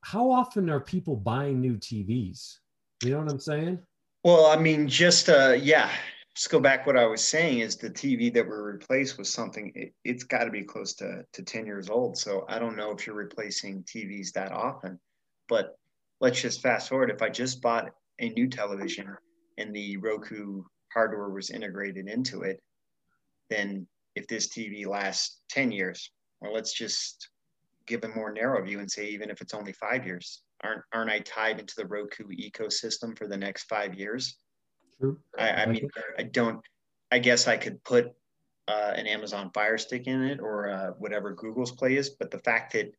how 0.00 0.30
often 0.30 0.70
are 0.70 0.80
people 0.80 1.14
buying 1.14 1.60
new 1.60 1.76
tvs 1.76 2.60
you 3.04 3.10
know 3.10 3.18
what 3.18 3.30
i'm 3.30 3.38
saying 3.38 3.78
well 4.24 4.46
i 4.46 4.56
mean 4.56 4.88
just 4.88 5.28
uh 5.28 5.54
yeah 5.60 5.90
just 6.38 6.50
go 6.50 6.60
back 6.60 6.86
what 6.86 6.96
i 6.96 7.04
was 7.04 7.22
saying 7.22 7.58
is 7.58 7.76
the 7.76 7.90
tv 7.90 8.32
that 8.32 8.44
we 8.44 8.54
replaced 8.54 9.18
was 9.18 9.32
something 9.32 9.72
it, 9.74 9.92
has 10.06 10.22
got 10.24 10.44
to 10.44 10.50
be 10.50 10.62
close 10.62 10.94
to, 10.94 11.24
to 11.32 11.42
10 11.42 11.66
years 11.66 11.90
old 11.90 12.16
so 12.16 12.44
i 12.48 12.58
don't 12.58 12.76
know 12.76 12.92
if 12.92 13.06
you're 13.06 13.16
replacing 13.16 13.82
tvs 13.82 14.32
that 14.32 14.52
often 14.52 14.98
but 15.48 15.76
let's 16.20 16.40
just 16.40 16.62
fast 16.62 16.88
forward 16.88 17.10
if 17.10 17.22
i 17.22 17.28
just 17.28 17.60
bought 17.60 17.90
a 18.20 18.28
new 18.30 18.48
television 18.48 19.06
and 19.58 19.74
the 19.74 19.96
Roku 19.98 20.62
hardware 20.92 21.30
was 21.30 21.50
integrated 21.50 22.08
into 22.08 22.42
it, 22.42 22.60
then 23.50 23.86
if 24.14 24.26
this 24.26 24.48
TV 24.48 24.86
lasts 24.86 25.40
10 25.50 25.70
years, 25.72 26.10
well, 26.40 26.54
let's 26.54 26.72
just 26.72 27.28
give 27.86 28.04
a 28.04 28.08
more 28.08 28.32
narrow 28.32 28.64
view 28.64 28.80
and 28.80 28.90
say, 28.90 29.06
even 29.06 29.30
if 29.30 29.40
it's 29.40 29.54
only 29.54 29.72
five 29.72 30.06
years, 30.06 30.42
aren't, 30.62 30.82
aren't 30.92 31.10
I 31.10 31.20
tied 31.20 31.60
into 31.60 31.74
the 31.76 31.86
Roku 31.86 32.24
ecosystem 32.28 33.16
for 33.16 33.26
the 33.26 33.36
next 33.36 33.64
five 33.64 33.94
years? 33.94 34.36
True. 35.00 35.18
I, 35.38 35.50
I 35.50 35.66
mean, 35.66 35.88
I 36.18 36.24
don't, 36.24 36.60
I 37.10 37.18
guess 37.18 37.46
I 37.46 37.56
could 37.56 37.82
put 37.84 38.12
uh, 38.66 38.92
an 38.94 39.06
Amazon 39.06 39.50
Fire 39.54 39.78
Stick 39.78 40.06
in 40.06 40.22
it 40.22 40.40
or 40.40 40.68
uh, 40.68 40.90
whatever 40.98 41.32
Google's 41.32 41.72
Play 41.72 41.96
is, 41.96 42.10
but 42.10 42.30
the 42.30 42.38
fact 42.40 42.72
that 42.74 42.92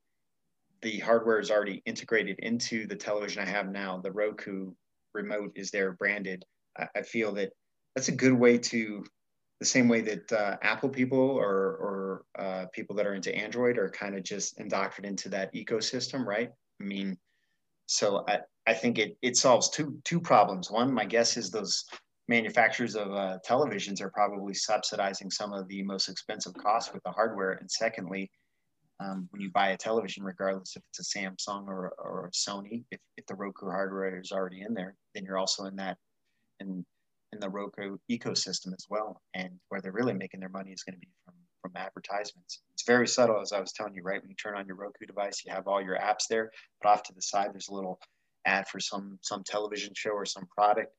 the 0.82 1.00
hardware 1.00 1.40
is 1.40 1.52
already 1.52 1.82
integrated 1.86 2.40
into 2.40 2.88
the 2.88 2.96
television 2.96 3.44
I 3.44 3.46
have 3.46 3.70
now, 3.70 3.98
the 3.98 4.12
Roku 4.12 4.72
remote 5.14 5.52
is 5.56 5.72
there 5.72 5.92
branded. 5.92 6.46
I, 6.78 6.88
I 6.96 7.02
feel 7.02 7.34
that 7.34 7.52
that's 7.96 8.08
a 8.08 8.14
good 8.14 8.34
way 8.34 8.58
to 8.58 9.04
the 9.60 9.66
same 9.66 9.90
way 9.90 10.00
that 10.02 10.32
uh, 10.32 10.56
Apple 10.62 10.90
people 10.90 11.20
or, 11.20 11.46
or 11.50 12.24
uh, 12.38 12.66
people 12.74 12.96
that 12.96 13.06
are 13.06 13.14
into 13.14 13.36
Android 13.36 13.78
are 13.78 13.90
kind 13.90 14.16
of 14.16 14.24
just 14.24 14.58
indoctrinated 14.60 15.12
into 15.12 15.30
that 15.30 15.54
ecosystem, 15.54 16.26
right? 16.26 16.50
I 16.82 16.84
mean, 16.84 17.18
so 17.90 18.24
I, 18.28 18.40
I 18.68 18.76
think 18.76 19.00
it, 19.00 19.18
it 19.24 19.36
solves 19.36 19.68
two, 19.68 20.00
two 20.06 20.20
problems. 20.20 20.70
One, 20.70 20.94
my 20.94 21.06
guess 21.06 21.38
is 21.38 21.50
those 21.50 21.86
manufacturers 22.28 22.96
of 22.96 23.12
uh, 23.12 23.40
televisions 23.44 24.00
are 24.00 24.12
probably 24.12 24.54
subsidizing 24.54 25.32
some 25.32 25.54
of 25.54 25.68
the 25.68 25.82
most 25.82 26.08
expensive 26.08 26.54
costs 26.54 26.94
with 26.94 27.02
the 27.02 27.12
hardware. 27.12 27.54
And 27.54 27.70
secondly, 27.70 28.30
um, 29.00 29.28
when 29.32 29.42
you 29.42 29.50
buy 29.50 29.70
a 29.70 29.78
television, 29.78 30.24
regardless 30.24 30.76
if 30.76 30.84
it's 30.92 31.16
a 31.16 31.20
Samsung 31.20 31.66
or, 31.66 31.92
or 31.98 32.28
a 32.28 32.32
Sony, 32.32 32.84
if, 32.92 33.00
if 33.18 33.26
the 33.26 33.34
Roku 33.34 33.66
hardware 33.66 34.20
is 34.20 34.32
already 34.32 34.62
in 34.62 34.76
there, 34.76 34.94
then 35.16 35.26
you're 35.26 35.40
also 35.40 35.66
in 35.66 35.76
that 35.78 35.98
in 36.60 36.86
in 37.32 37.40
the 37.40 37.50
Roku 37.50 37.98
ecosystem 38.12 38.74
as 38.74 38.86
well. 38.88 39.20
And 39.34 39.50
where 39.70 39.82
they're 39.82 39.92
really 39.92 40.14
making 40.14 40.42
their 40.42 40.50
money 40.50 40.72
is 40.72 40.84
going 40.84 40.94
to 40.94 41.00
be 41.00 41.10
from 41.26 41.34
from 41.62 41.72
advertisements. 41.76 42.62
It's 42.74 42.84
very 42.86 43.08
subtle, 43.08 43.42
as 43.42 43.52
I 43.52 43.60
was 43.60 43.74
telling 43.74 43.94
you, 43.96 44.04
right? 44.04 44.22
When 44.22 44.30
you 44.30 44.36
turn 44.36 44.58
on 44.58 44.66
your 44.66 44.76
Roku 44.76 45.06
device, 45.06 45.44
you 45.46 45.54
have 45.54 45.68
all 45.68 45.82
your 45.82 45.98
apps 45.98 46.28
there, 46.30 46.52
but 46.82 46.90
off 46.90 47.04
to 47.04 47.14
the 47.14 47.22
side, 47.22 47.50
there's 47.54 47.70
a 47.70 47.74
little 47.74 48.00
ad 48.46 48.68
for 48.68 48.80
some 48.80 49.20
some 49.22 49.44
television 49.44 49.94
show 49.96 50.12
or 50.12 50.26
some 50.26 50.48
product, 50.48 50.94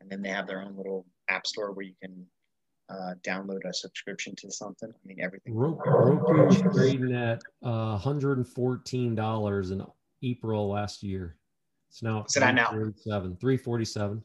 and 0.00 0.10
then 0.10 0.22
they 0.22 0.30
have 0.30 0.46
their 0.46 0.62
own 0.62 0.76
little 0.76 1.06
app 1.28 1.46
store 1.46 1.72
where 1.72 1.84
you 1.84 1.94
can 2.02 2.26
uh, 2.88 3.14
download 3.22 3.60
a 3.68 3.72
subscription 3.72 4.34
to 4.36 4.50
something. 4.50 4.88
I 4.88 5.06
mean, 5.06 5.18
everything. 5.20 5.54
Roku, 5.54 5.90
Roku 5.90 6.48
is 6.48 6.62
trading 6.74 7.14
at 7.14 7.42
uh, 7.62 7.98
$114 7.98 9.72
in 9.72 9.86
April 10.22 10.68
last 10.68 11.02
year. 11.02 11.36
It's 11.90 12.02
now 12.02 12.18
What's 12.18 12.36
it 12.36 12.42
at 12.42 12.54
now? 12.54 12.70
347. 12.70 14.22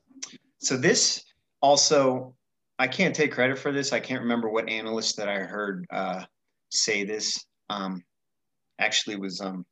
So 0.60 0.78
this 0.78 1.24
also, 1.62 2.36
I 2.82 2.88
can't 2.88 3.16
take 3.16 3.32
credit 3.32 3.60
for 3.60 3.72
this. 3.72 3.94
I 3.94 4.00
can't 4.00 4.24
remember 4.24 4.50
what 4.50 4.68
analyst 4.68 5.16
that 5.18 5.30
I 5.30 5.42
heard 5.42 5.86
uh, 5.92 6.24
say 6.72 7.04
this. 7.04 7.38
Um, 7.70 8.04
actually, 8.80 9.18
was 9.18 9.40
um, 9.40 9.64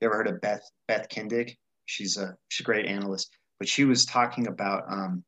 you 0.00 0.08
ever 0.08 0.16
heard 0.16 0.28
of 0.28 0.40
Beth 0.40 0.62
Beth 0.88 1.06
Kindig? 1.10 1.54
She's 1.84 2.16
a 2.16 2.34
she's 2.48 2.64
a 2.64 2.66
great 2.66 2.86
analyst, 2.86 3.28
but 3.58 3.68
she 3.68 3.84
was 3.84 4.06
talking 4.06 4.46
about 4.46 4.84
um, 4.90 5.22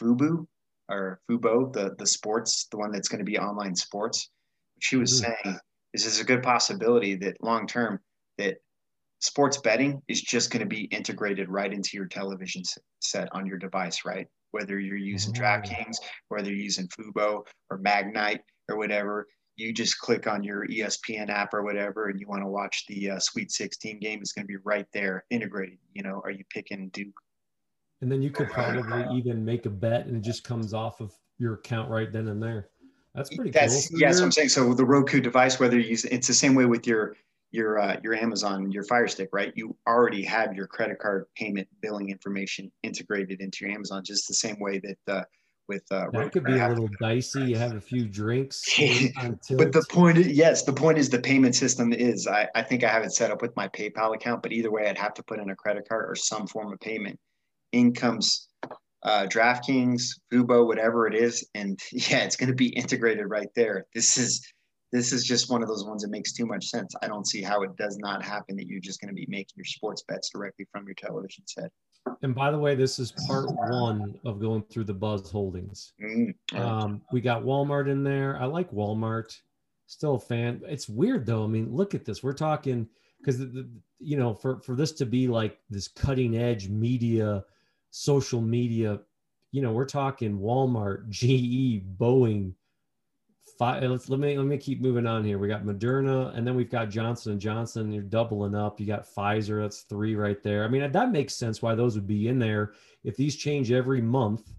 Fubo 0.00 0.46
or 0.88 1.18
Fubo, 1.28 1.72
the 1.72 1.96
the 1.98 2.06
sports, 2.06 2.68
the 2.70 2.78
one 2.78 2.92
that's 2.92 3.08
going 3.08 3.18
to 3.18 3.28
be 3.28 3.36
online 3.36 3.74
sports. 3.74 4.30
She 4.78 4.94
was 4.94 5.20
mm-hmm. 5.20 5.32
saying 5.42 5.58
this 5.92 6.06
is 6.06 6.20
a 6.20 6.24
good 6.24 6.44
possibility 6.44 7.16
that 7.16 7.42
long 7.42 7.66
term 7.66 7.98
that 8.36 8.58
sports 9.18 9.56
betting 9.56 10.00
is 10.06 10.22
just 10.22 10.52
going 10.52 10.60
to 10.60 10.66
be 10.66 10.84
integrated 10.84 11.48
right 11.48 11.72
into 11.72 11.96
your 11.96 12.06
television 12.06 12.62
set 13.00 13.28
on 13.32 13.44
your 13.44 13.58
device, 13.58 14.04
right? 14.04 14.28
Whether 14.52 14.78
you're 14.78 14.96
using 14.96 15.32
mm-hmm. 15.32 15.42
DraftKings, 15.42 15.96
whether 16.28 16.48
you're 16.48 16.58
using 16.58 16.88
Fubo 16.88 17.46
or 17.70 17.78
Magnite 17.78 18.40
or 18.68 18.76
whatever, 18.76 19.26
you 19.56 19.72
just 19.72 19.98
click 19.98 20.26
on 20.26 20.42
your 20.42 20.66
ESPN 20.66 21.30
app 21.30 21.52
or 21.52 21.62
whatever, 21.62 22.08
and 22.08 22.20
you 22.20 22.28
want 22.28 22.42
to 22.42 22.48
watch 22.48 22.84
the 22.88 23.10
uh, 23.10 23.18
Sweet 23.18 23.50
16 23.50 23.98
game. 23.98 24.20
It's 24.20 24.32
going 24.32 24.44
to 24.44 24.48
be 24.48 24.58
right 24.64 24.86
there, 24.92 25.24
integrated. 25.30 25.78
You 25.94 26.02
know, 26.02 26.22
are 26.24 26.30
you 26.30 26.44
picking 26.52 26.90
Duke 26.90 27.14
and 28.00 28.10
then 28.10 28.22
you 28.22 28.30
could 28.30 28.48
probably 28.50 29.16
even 29.16 29.44
make 29.44 29.66
a 29.66 29.70
bet 29.70 30.06
and 30.06 30.16
it 30.16 30.22
just 30.22 30.44
comes 30.44 30.74
off 30.74 31.00
of 31.00 31.12
your 31.38 31.54
account 31.54 31.90
right 31.90 32.12
then 32.12 32.28
and 32.28 32.42
there. 32.42 32.68
That's 33.14 33.34
pretty 33.34 33.50
that's, 33.50 33.88
cool. 33.88 34.00
Yeah, 34.00 34.08
that's 34.08 34.20
what 34.20 34.26
I'm 34.26 34.32
saying. 34.32 34.50
So 34.50 34.74
the 34.74 34.84
Roku 34.84 35.20
device, 35.20 35.58
whether 35.58 35.78
you 35.78 35.90
use 35.90 36.04
it's 36.04 36.28
the 36.28 36.34
same 36.34 36.54
way 36.54 36.66
with 36.66 36.86
your 36.86 37.16
your 37.50 37.78
uh, 37.78 37.96
your 38.02 38.14
Amazon, 38.14 38.70
your 38.70 38.84
Fire 38.84 39.08
Stick, 39.08 39.30
right? 39.32 39.52
You 39.56 39.76
already 39.86 40.24
have 40.24 40.54
your 40.54 40.66
credit 40.66 40.98
card 40.98 41.26
payment 41.36 41.68
billing 41.80 42.10
information 42.10 42.70
integrated 42.82 43.40
into 43.40 43.64
your 43.64 43.74
Amazon, 43.74 44.02
just 44.04 44.28
the 44.28 44.34
same 44.34 44.58
way 44.60 44.80
that 44.80 45.12
uh, 45.12 45.24
with 45.68 45.84
uh, 45.90 46.06
that 46.12 46.32
could 46.32 46.44
be 46.44 46.58
a 46.58 46.68
little 46.68 46.88
dicey. 47.00 47.42
You 47.42 47.56
have 47.56 47.74
a 47.74 47.80
few 47.80 48.06
drinks, 48.06 48.62
but 48.78 49.72
the 49.72 49.84
point, 49.90 50.18
is, 50.18 50.28
yes, 50.28 50.64
the 50.64 50.72
point 50.72 50.98
is 50.98 51.10
the 51.10 51.20
payment 51.20 51.54
system 51.54 51.92
is. 51.92 52.26
I, 52.26 52.48
I 52.54 52.62
think 52.62 52.84
I 52.84 52.88
have 52.88 53.04
it 53.04 53.12
set 53.12 53.30
up 53.30 53.42
with 53.42 53.54
my 53.56 53.68
PayPal 53.68 54.14
account, 54.14 54.42
but 54.42 54.52
either 54.52 54.70
way, 54.70 54.88
I'd 54.88 54.98
have 54.98 55.14
to 55.14 55.22
put 55.22 55.38
in 55.38 55.50
a 55.50 55.56
credit 55.56 55.88
card 55.88 56.10
or 56.10 56.14
some 56.14 56.46
form 56.46 56.72
of 56.72 56.80
payment 56.80 57.18
incomes 57.72 58.48
uh, 59.02 59.26
DraftKings, 59.26 60.02
Fubo, 60.32 60.66
whatever 60.66 61.06
it 61.06 61.14
is, 61.14 61.46
and 61.54 61.78
yeah, 61.92 62.18
it's 62.18 62.36
going 62.36 62.50
to 62.50 62.56
be 62.56 62.68
integrated 62.68 63.28
right 63.28 63.50
there. 63.54 63.86
This 63.94 64.16
is 64.18 64.42
this 64.92 65.12
is 65.12 65.24
just 65.24 65.50
one 65.50 65.62
of 65.62 65.68
those 65.68 65.84
ones 65.84 66.02
that 66.02 66.10
makes 66.10 66.32
too 66.32 66.46
much 66.46 66.66
sense. 66.66 66.94
I 67.02 67.08
don't 67.08 67.26
see 67.26 67.42
how 67.42 67.62
it 67.62 67.76
does 67.76 67.98
not 67.98 68.24
happen 68.24 68.56
that 68.56 68.66
you're 68.66 68.80
just 68.80 69.00
going 69.00 69.08
to 69.08 69.14
be 69.14 69.26
making 69.28 69.54
your 69.56 69.64
sports 69.64 70.02
bets 70.08 70.30
directly 70.30 70.66
from 70.72 70.86
your 70.86 70.94
television 70.94 71.44
set. 71.46 71.70
And 72.22 72.34
by 72.34 72.50
the 72.50 72.58
way, 72.58 72.74
this 72.74 72.98
is 72.98 73.12
part 73.26 73.50
one 73.50 74.18
of 74.24 74.40
going 74.40 74.62
through 74.70 74.84
the 74.84 74.94
Buzz 74.94 75.30
Holdings. 75.30 75.92
Mm-hmm. 76.02 76.56
Um, 76.58 77.02
we 77.12 77.20
got 77.20 77.42
Walmart 77.42 77.90
in 77.90 78.02
there. 78.02 78.40
I 78.40 78.46
like 78.46 78.70
Walmart. 78.70 79.36
Still 79.86 80.14
a 80.14 80.20
fan. 80.20 80.62
It's 80.66 80.88
weird 80.88 81.26
though. 81.26 81.44
I 81.44 81.48
mean, 81.48 81.74
look 81.74 81.94
at 81.94 82.04
this. 82.04 82.22
We're 82.22 82.32
talking 82.32 82.88
because 83.20 83.40
you 83.98 84.16
know 84.16 84.34
for 84.34 84.60
for 84.60 84.74
this 84.74 84.92
to 84.92 85.06
be 85.06 85.28
like 85.28 85.58
this 85.70 85.88
cutting 85.88 86.36
edge 86.36 86.68
media 86.68 87.44
social 87.90 88.40
media 88.40 89.00
you 89.50 89.62
know 89.62 89.72
we're 89.72 89.84
talking 89.84 90.38
walmart 90.38 91.08
ge 91.08 91.82
boeing 91.98 92.52
five, 93.58 93.82
let's 93.82 94.08
let 94.08 94.20
me 94.20 94.36
let 94.36 94.46
me 94.46 94.56
keep 94.56 94.80
moving 94.80 95.06
on 95.06 95.24
here. 95.24 95.38
We 95.38 95.48
got 95.48 95.64
moderna 95.64 96.36
and 96.36 96.46
then 96.46 96.54
we've 96.54 96.70
got 96.70 96.90
johnson 96.90 97.32
and 97.32 97.40
johnson. 97.40 97.92
You're 97.92 98.02
doubling 98.02 98.54
up. 98.54 98.78
You 98.78 98.86
got 98.86 99.06
pfizer 99.06 99.62
that's 99.62 99.82
three 99.82 100.14
right 100.14 100.42
there. 100.42 100.64
I 100.64 100.68
mean 100.68 100.90
that 100.90 101.12
makes 101.12 101.34
sense 101.34 101.60
why 101.60 101.74
those 101.74 101.94
would 101.94 102.06
be 102.06 102.28
in 102.28 102.38
there. 102.38 102.72
If 103.04 103.16
these 103.16 103.36
change 103.36 103.72
every 103.72 104.00
month 104.00 104.52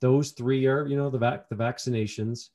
those 0.00 0.30
three 0.30 0.66
are 0.66 0.86
you 0.86 0.96
know 0.96 1.10
the 1.10 1.18
vac 1.18 1.48
the 1.48 1.54
vaccinations 1.54 2.48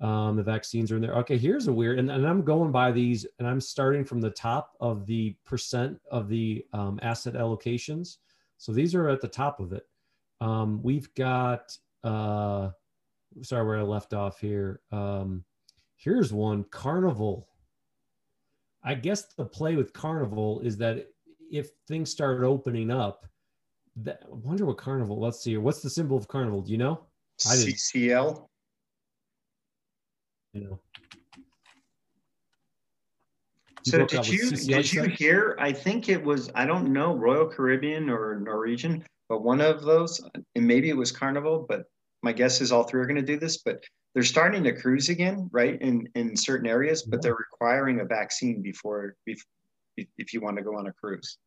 um, 0.00 0.36
the 0.36 0.42
vaccines 0.42 0.92
are 0.92 0.96
in 0.96 1.02
there. 1.02 1.16
Okay 1.16 1.36
here's 1.36 1.66
a 1.66 1.72
weird 1.72 1.98
and, 1.98 2.10
and 2.10 2.26
i'm 2.26 2.42
going 2.42 2.70
by 2.70 2.92
these 2.92 3.26
and 3.38 3.48
i'm 3.48 3.60
starting 3.60 4.04
from 4.04 4.20
the 4.20 4.30
top 4.30 4.72
of 4.80 5.06
the 5.06 5.34
percent 5.44 6.00
of 6.10 6.28
the 6.28 6.64
um, 6.72 6.98
asset 7.02 7.34
allocations. 7.34 8.18
So 8.58 8.72
these 8.72 8.94
are 8.94 9.08
at 9.08 9.20
the 9.20 9.28
top 9.28 9.60
of 9.60 9.72
it. 9.72 9.86
Um, 10.40 10.80
we've 10.82 11.12
got, 11.14 11.76
uh, 12.02 12.70
sorry, 13.42 13.66
where 13.66 13.78
I 13.78 13.82
left 13.82 14.14
off 14.14 14.40
here. 14.40 14.80
Um, 14.92 15.44
here's 15.96 16.32
one 16.32 16.64
Carnival. 16.64 17.48
I 18.82 18.94
guess 18.94 19.34
the 19.34 19.44
play 19.44 19.76
with 19.76 19.92
Carnival 19.92 20.60
is 20.60 20.76
that 20.78 21.08
if 21.50 21.70
things 21.88 22.10
start 22.10 22.42
opening 22.42 22.90
up, 22.90 23.26
that, 23.96 24.22
I 24.24 24.34
wonder 24.34 24.66
what 24.66 24.76
Carnival, 24.76 25.20
let's 25.20 25.42
see 25.42 25.50
here. 25.50 25.60
What's 25.60 25.80
the 25.80 25.90
symbol 25.90 26.16
of 26.16 26.28
Carnival? 26.28 26.62
Do 26.62 26.72
you 26.72 26.78
know? 26.78 27.00
I 27.48 27.56
did. 27.56 27.74
CCL. 27.74 28.46
You 30.52 30.60
know. 30.64 30.80
So 33.84 34.06
did 34.06 34.26
you 34.26 34.50
did 34.50 34.92
you 34.92 35.02
hear? 35.04 35.56
I 35.58 35.70
think 35.70 36.08
it 36.08 36.22
was 36.22 36.50
I 36.54 36.64
don't 36.64 36.90
know 36.90 37.14
Royal 37.14 37.46
Caribbean 37.46 38.08
or 38.08 38.40
Norwegian, 38.40 39.04
but 39.28 39.42
one 39.42 39.60
of 39.60 39.82
those, 39.82 40.26
and 40.54 40.66
maybe 40.66 40.88
it 40.88 40.96
was 40.96 41.12
Carnival. 41.12 41.66
But 41.68 41.84
my 42.24 42.32
guess 42.32 42.60
is 42.60 42.72
all 42.72 42.82
three 42.82 43.00
are 43.00 43.06
going 43.06 43.16
to 43.16 43.22
do 43.22 43.38
this. 43.38 43.58
But 43.58 43.84
they're 44.14 44.22
starting 44.22 44.64
to 44.64 44.72
cruise 44.72 45.10
again, 45.10 45.48
right? 45.52 45.80
In 45.80 46.08
in 46.14 46.36
certain 46.36 46.66
areas, 46.66 47.02
but 47.02 47.22
they're 47.22 47.36
requiring 47.36 48.00
a 48.00 48.04
vaccine 48.04 48.62
before 48.62 49.14
if, 49.26 49.44
if 49.96 50.32
you 50.32 50.40
want 50.40 50.56
to 50.56 50.62
go 50.62 50.76
on 50.76 50.86
a 50.86 50.92
cruise. 50.92 51.38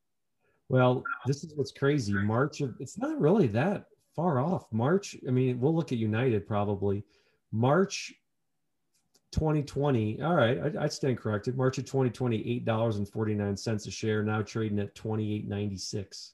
Well, 0.70 1.04
this 1.26 1.44
is 1.44 1.54
what's 1.56 1.72
crazy. 1.72 2.14
March 2.14 2.62
of 2.62 2.76
it's 2.80 2.98
not 2.98 3.20
really 3.20 3.48
that 3.48 3.86
far 4.16 4.40
off. 4.40 4.66
March, 4.72 5.16
I 5.28 5.32
mean, 5.32 5.60
we'll 5.60 5.76
look 5.76 5.92
at 5.92 5.98
United 5.98 6.48
probably. 6.48 7.04
March 7.52 8.14
2020. 9.32 10.22
All 10.22 10.36
right, 10.36 10.60
I, 10.60 10.84
I 10.84 10.88
stand 10.88 11.18
corrected. 11.18 11.58
March 11.58 11.78
of 11.78 11.86
2020, 11.86 12.50
eight 12.50 12.66
dollars 12.66 12.98
and 12.98 13.08
forty 13.08 13.34
nine 13.34 13.56
cents 13.56 13.88
a 13.88 13.92
share. 13.92 14.24
Now 14.24 14.42
trading 14.42 14.80
at 14.80 14.94
28.96. 14.96 16.32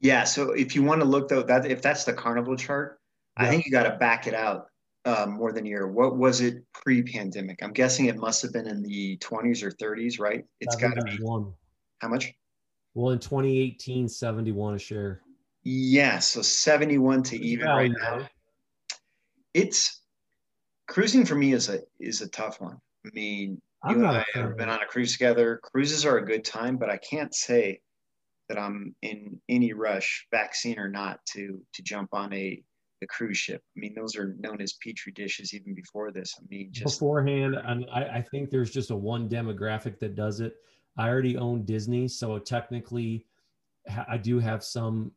Yeah. 0.00 0.24
So 0.24 0.52
if 0.52 0.74
you 0.74 0.82
want 0.82 1.00
to 1.00 1.06
look 1.06 1.28
though, 1.28 1.42
that 1.44 1.66
if 1.66 1.80
that's 1.80 2.04
the 2.04 2.12
Carnival 2.12 2.56
chart, 2.56 3.00
yeah. 3.38 3.46
I 3.46 3.48
think 3.48 3.66
you 3.66 3.72
got 3.72 3.84
to 3.84 3.96
back 3.96 4.26
it 4.26 4.34
out 4.34 4.66
uh, 5.04 5.26
more 5.28 5.52
than 5.52 5.66
a 5.66 5.68
year. 5.68 5.86
What 5.86 6.16
was 6.16 6.40
it 6.40 6.62
pre-pandemic? 6.72 7.62
I'm 7.62 7.72
guessing 7.72 8.06
it 8.06 8.16
must 8.16 8.42
have 8.42 8.52
been 8.52 8.66
in 8.66 8.82
the 8.82 9.18
20s 9.18 9.62
or 9.62 9.70
30s, 9.70 10.18
right? 10.18 10.44
It's 10.60 10.76
got 10.76 10.94
to 10.94 11.02
be 11.02 11.18
one. 11.22 11.52
How 11.98 12.08
much? 12.08 12.32
Well, 12.94 13.10
in 13.10 13.18
2018, 13.18 14.08
71 14.08 14.74
a 14.74 14.78
share. 14.78 15.20
Yeah, 15.62 16.18
so 16.18 16.42
71 16.42 17.22
to 17.24 17.36
even 17.42 17.66
right 17.66 17.90
now. 17.90 18.28
It's 19.54 20.00
cruising 20.86 21.24
for 21.24 21.34
me 21.34 21.52
is 21.52 21.68
a 21.68 21.80
is 21.98 22.20
a 22.20 22.28
tough 22.28 22.60
one. 22.60 22.78
I 23.06 23.10
mean, 23.14 23.60
I'm 23.82 23.98
you 23.98 24.06
and 24.06 24.18
I 24.18 24.24
have 24.34 24.56
been 24.56 24.68
on 24.68 24.82
a 24.82 24.86
cruise 24.86 25.12
together. 25.12 25.60
Cruises 25.62 26.04
are 26.04 26.18
a 26.18 26.26
good 26.26 26.44
time, 26.44 26.76
but 26.76 26.90
I 26.90 26.98
can't 26.98 27.34
say 27.34 27.80
that 28.48 28.58
I'm 28.58 28.94
in 29.00 29.40
any 29.48 29.72
rush, 29.72 30.26
vaccine 30.30 30.78
or 30.78 30.88
not, 30.88 31.24
to 31.32 31.62
to 31.72 31.82
jump 31.82 32.10
on 32.12 32.32
a 32.32 32.62
the 33.04 33.08
cruise 33.08 33.36
ship. 33.36 33.62
I 33.76 33.80
mean, 33.80 33.94
those 33.94 34.16
are 34.16 34.34
known 34.40 34.62
as 34.62 34.72
petri 34.72 35.12
dishes 35.12 35.52
even 35.52 35.74
before 35.74 36.10
this. 36.10 36.34
I 36.38 36.44
mean, 36.48 36.68
just 36.72 36.98
beforehand, 36.98 37.54
and 37.54 37.84
I, 37.92 38.04
I 38.04 38.22
think 38.22 38.48
there's 38.48 38.70
just 38.70 38.90
a 38.90 38.96
one 38.96 39.28
demographic 39.28 39.98
that 39.98 40.14
does 40.14 40.40
it. 40.40 40.54
I 40.96 41.08
already 41.08 41.36
own 41.36 41.66
Disney, 41.66 42.08
so 42.08 42.38
technically, 42.38 43.26
I 44.08 44.16
do 44.16 44.38
have 44.38 44.64
some, 44.64 45.12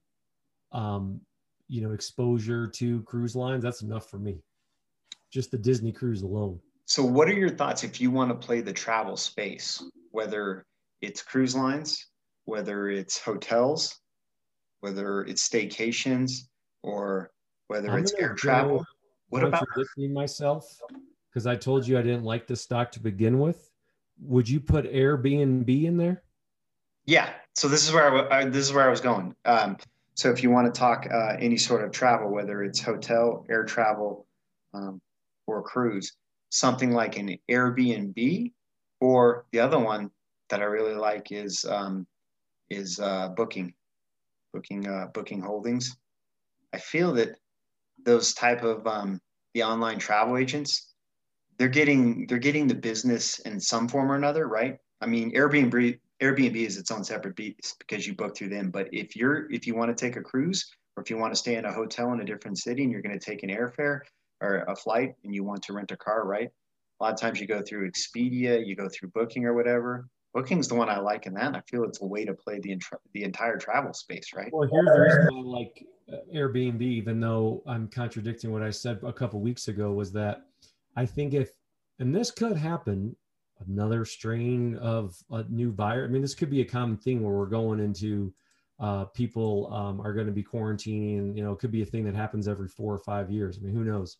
um, 0.73 1.21
you 1.69 1.81
know, 1.81 1.93
exposure 1.93 2.67
to 2.67 3.01
cruise 3.03 3.37
lines. 3.37 3.63
That's 3.63 3.83
enough 3.83 4.09
for 4.09 4.17
me. 4.19 4.39
Just 5.31 5.51
the 5.51 5.57
Disney 5.57 5.93
cruise 5.93 6.23
alone. 6.23 6.59
So, 6.85 7.05
what 7.05 7.29
are 7.29 7.33
your 7.33 7.49
thoughts 7.49 7.85
if 7.85 8.01
you 8.01 8.11
want 8.11 8.31
to 8.31 8.47
play 8.47 8.59
the 8.59 8.73
travel 8.73 9.15
space, 9.15 9.81
whether 10.11 10.65
it's 11.01 11.21
cruise 11.21 11.55
lines, 11.55 12.05
whether 12.43 12.89
it's 12.89 13.17
hotels, 13.17 13.97
whether 14.81 15.23
it's 15.23 15.47
staycations, 15.47 16.31
or 16.83 17.31
whether 17.67 17.91
I'm 17.91 17.99
it's 17.99 18.13
air 18.13 18.33
travel? 18.33 18.85
What 19.29 19.43
about 19.43 19.67
myself? 19.97 20.79
Because 21.29 21.45
I 21.47 21.55
told 21.55 21.87
you 21.87 21.97
I 21.97 22.01
didn't 22.01 22.23
like 22.23 22.47
the 22.47 22.55
stock 22.55 22.91
to 22.93 22.99
begin 22.99 23.39
with 23.39 23.67
would 24.21 24.47
you 24.49 24.59
put 24.59 24.91
Airbnb 24.91 25.83
in 25.83 25.97
there? 25.97 26.23
Yeah. 27.05 27.29
So 27.55 27.67
this 27.67 27.87
is 27.87 27.93
where 27.93 28.31
I, 28.31 28.45
this 28.45 28.65
is 28.65 28.73
where 28.73 28.85
I 28.85 28.89
was 28.89 29.01
going. 29.01 29.35
Um, 29.45 29.77
so 30.15 30.31
if 30.31 30.43
you 30.43 30.49
want 30.49 30.73
to 30.73 30.77
talk 30.77 31.07
uh, 31.11 31.35
any 31.39 31.57
sort 31.57 31.83
of 31.83 31.91
travel, 31.91 32.29
whether 32.29 32.63
it's 32.63 32.81
hotel, 32.81 33.45
air 33.49 33.63
travel, 33.63 34.25
um, 34.73 34.99
or 35.45 35.61
cruise, 35.61 36.13
something 36.49 36.91
like 36.91 37.17
an 37.17 37.37
Airbnb, 37.49 38.51
or 38.99 39.45
the 39.51 39.59
other 39.59 39.79
one 39.79 40.11
that 40.49 40.61
I 40.61 40.65
really 40.65 40.95
like 40.95 41.31
is 41.31 41.65
um, 41.65 42.07
is 42.69 42.99
uh, 42.99 43.29
booking, 43.29 43.73
booking, 44.53 44.87
uh, 44.87 45.07
booking 45.13 45.41
holdings. 45.41 45.95
I 46.73 46.79
feel 46.79 47.13
that 47.13 47.37
those 48.07 48.33
type 48.33 48.63
of 48.63 48.87
um, 48.87 49.21
the 49.53 49.61
online 49.61 49.99
travel 49.99 50.37
agents 50.37 50.87
they're 51.57 51.67
getting 51.67 52.27
they're 52.27 52.37
getting 52.37 52.67
the 52.67 52.75
business 52.75 53.39
in 53.39 53.59
some 53.59 53.87
form 53.87 54.11
or 54.11 54.15
another, 54.15 54.47
right? 54.47 54.77
I 55.01 55.05
mean, 55.05 55.33
Airbnb 55.33 55.99
Airbnb 56.21 56.55
is 56.55 56.77
its 56.77 56.91
own 56.91 57.03
separate 57.03 57.35
beast 57.35 57.75
because 57.79 58.07
you 58.07 58.15
book 58.15 58.35
through 58.35 58.49
them. 58.49 58.71
But 58.71 58.89
if 58.91 59.15
you're 59.15 59.51
if 59.51 59.67
you 59.67 59.75
want 59.75 59.95
to 59.95 60.05
take 60.05 60.15
a 60.15 60.21
cruise 60.21 60.69
or 60.95 61.03
if 61.03 61.09
you 61.09 61.17
want 61.17 61.33
to 61.33 61.39
stay 61.39 61.55
in 61.55 61.65
a 61.65 61.73
hotel 61.73 62.11
in 62.13 62.21
a 62.21 62.25
different 62.25 62.57
city 62.57 62.83
and 62.83 62.91
you're 62.91 63.01
going 63.01 63.17
to 63.17 63.23
take 63.23 63.43
an 63.43 63.49
airfare 63.49 64.01
or 64.41 64.65
a 64.67 64.75
flight 64.75 65.15
and 65.23 65.33
you 65.33 65.43
want 65.43 65.63
to 65.63 65.73
rent 65.73 65.91
a 65.91 65.97
car, 65.97 66.25
right? 66.25 66.49
A 66.99 67.03
lot 67.03 67.13
of 67.13 67.19
times 67.19 67.39
you 67.39 67.47
go 67.47 67.61
through 67.61 67.89
Expedia, 67.89 68.65
you 68.65 68.75
go 68.75 68.89
through 68.89 69.09
Booking 69.09 69.45
or 69.45 69.53
whatever. 69.53 70.07
Booking's 70.37 70.67
the 70.67 70.75
one 70.75 70.87
I 70.87 70.99
like 70.99 71.25
in 71.25 71.33
that. 71.33 71.55
I 71.55 71.61
feel 71.61 71.83
it's 71.83 72.01
a 72.01 72.05
way 72.05 72.23
to 72.23 72.31
play 72.31 72.59
the 72.59 72.79
the 73.13 73.23
entire 73.23 73.57
travel 73.57 73.91
space, 73.91 74.33
right? 74.35 74.53
Well, 74.53 74.69
here's 74.71 74.85
the 74.85 75.01
reason 75.01 75.29
I 75.35 75.41
like 75.41 75.83
uh, 76.13 76.17
Airbnb, 76.31 76.79
even 76.79 77.19
though 77.19 77.63
I'm 77.65 77.87
contradicting 77.87 78.51
what 78.51 78.61
I 78.61 78.69
said 78.69 78.99
a 79.01 79.11
couple 79.11 79.39
weeks 79.41 79.67
ago, 79.67 79.93
was 79.93 80.11
that 80.11 80.43
I 80.95 81.07
think 81.07 81.33
if, 81.33 81.49
and 81.97 82.15
this 82.15 82.29
could 82.29 82.55
happen, 82.55 83.15
another 83.67 84.05
strain 84.05 84.75
of 84.75 85.15
a 85.31 85.43
new 85.49 85.71
virus. 85.71 86.07
I 86.07 86.11
mean, 86.11 86.21
this 86.21 86.35
could 86.35 86.51
be 86.51 86.61
a 86.61 86.65
common 86.65 86.97
thing 86.97 87.23
where 87.23 87.33
we're 87.33 87.47
going 87.47 87.79
into 87.79 88.31
uh, 88.79 89.05
people 89.05 89.73
um, 89.73 89.99
are 90.01 90.13
going 90.13 90.27
to 90.27 90.31
be 90.31 90.43
quarantining. 90.43 91.35
You 91.35 91.43
know, 91.43 91.53
it 91.53 91.57
could 91.57 91.71
be 91.71 91.81
a 91.81 91.85
thing 91.85 92.05
that 92.05 92.13
happens 92.13 92.47
every 92.47 92.67
four 92.67 92.93
or 92.93 92.99
five 92.99 93.31
years. 93.31 93.57
I 93.57 93.65
mean, 93.65 93.73
who 93.73 93.83
knows? 93.83 94.17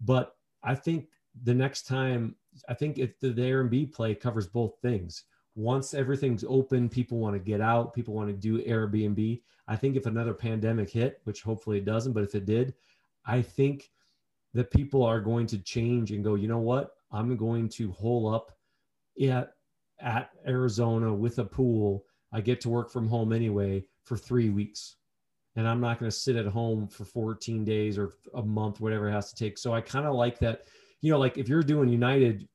But 0.00 0.36
I 0.62 0.76
think 0.76 1.08
the 1.42 1.54
next 1.54 1.82
time, 1.88 2.36
I 2.68 2.74
think 2.74 2.98
if 2.98 3.18
the, 3.18 3.30
the 3.30 3.42
Airbnb 3.42 3.92
play 3.92 4.14
covers 4.14 4.46
both 4.46 4.74
things. 4.80 5.24
Once 5.58 5.92
everything's 5.92 6.44
open, 6.46 6.88
people 6.88 7.18
want 7.18 7.34
to 7.34 7.40
get 7.40 7.60
out, 7.60 7.92
people 7.92 8.14
want 8.14 8.28
to 8.28 8.32
do 8.32 8.62
Airbnb. 8.62 9.42
I 9.66 9.74
think 9.74 9.96
if 9.96 10.06
another 10.06 10.32
pandemic 10.32 10.88
hit, 10.88 11.20
which 11.24 11.42
hopefully 11.42 11.78
it 11.78 11.84
doesn't, 11.84 12.12
but 12.12 12.22
if 12.22 12.36
it 12.36 12.46
did, 12.46 12.74
I 13.26 13.42
think 13.42 13.90
that 14.54 14.70
people 14.70 15.02
are 15.02 15.20
going 15.20 15.48
to 15.48 15.58
change 15.58 16.12
and 16.12 16.22
go, 16.22 16.36
you 16.36 16.46
know 16.46 16.60
what? 16.60 16.92
I'm 17.10 17.36
going 17.36 17.68
to 17.70 17.90
hole 17.90 18.32
up 18.32 18.52
at, 19.20 19.54
at 19.98 20.30
Arizona 20.46 21.12
with 21.12 21.40
a 21.40 21.44
pool. 21.44 22.04
I 22.32 22.40
get 22.40 22.60
to 22.60 22.68
work 22.68 22.88
from 22.88 23.08
home 23.08 23.32
anyway 23.32 23.84
for 24.04 24.16
three 24.16 24.50
weeks. 24.50 24.94
And 25.56 25.66
I'm 25.66 25.80
not 25.80 25.98
going 25.98 26.08
to 26.08 26.16
sit 26.16 26.36
at 26.36 26.46
home 26.46 26.86
for 26.86 27.04
14 27.04 27.64
days 27.64 27.98
or 27.98 28.14
a 28.36 28.42
month, 28.44 28.80
whatever 28.80 29.08
it 29.08 29.12
has 29.12 29.32
to 29.32 29.34
take. 29.34 29.58
So 29.58 29.74
I 29.74 29.80
kind 29.80 30.06
of 30.06 30.14
like 30.14 30.38
that. 30.38 30.66
You 31.00 31.10
know, 31.10 31.18
like 31.18 31.36
if 31.36 31.48
you're 31.48 31.64
doing 31.64 31.88
United 31.88 32.46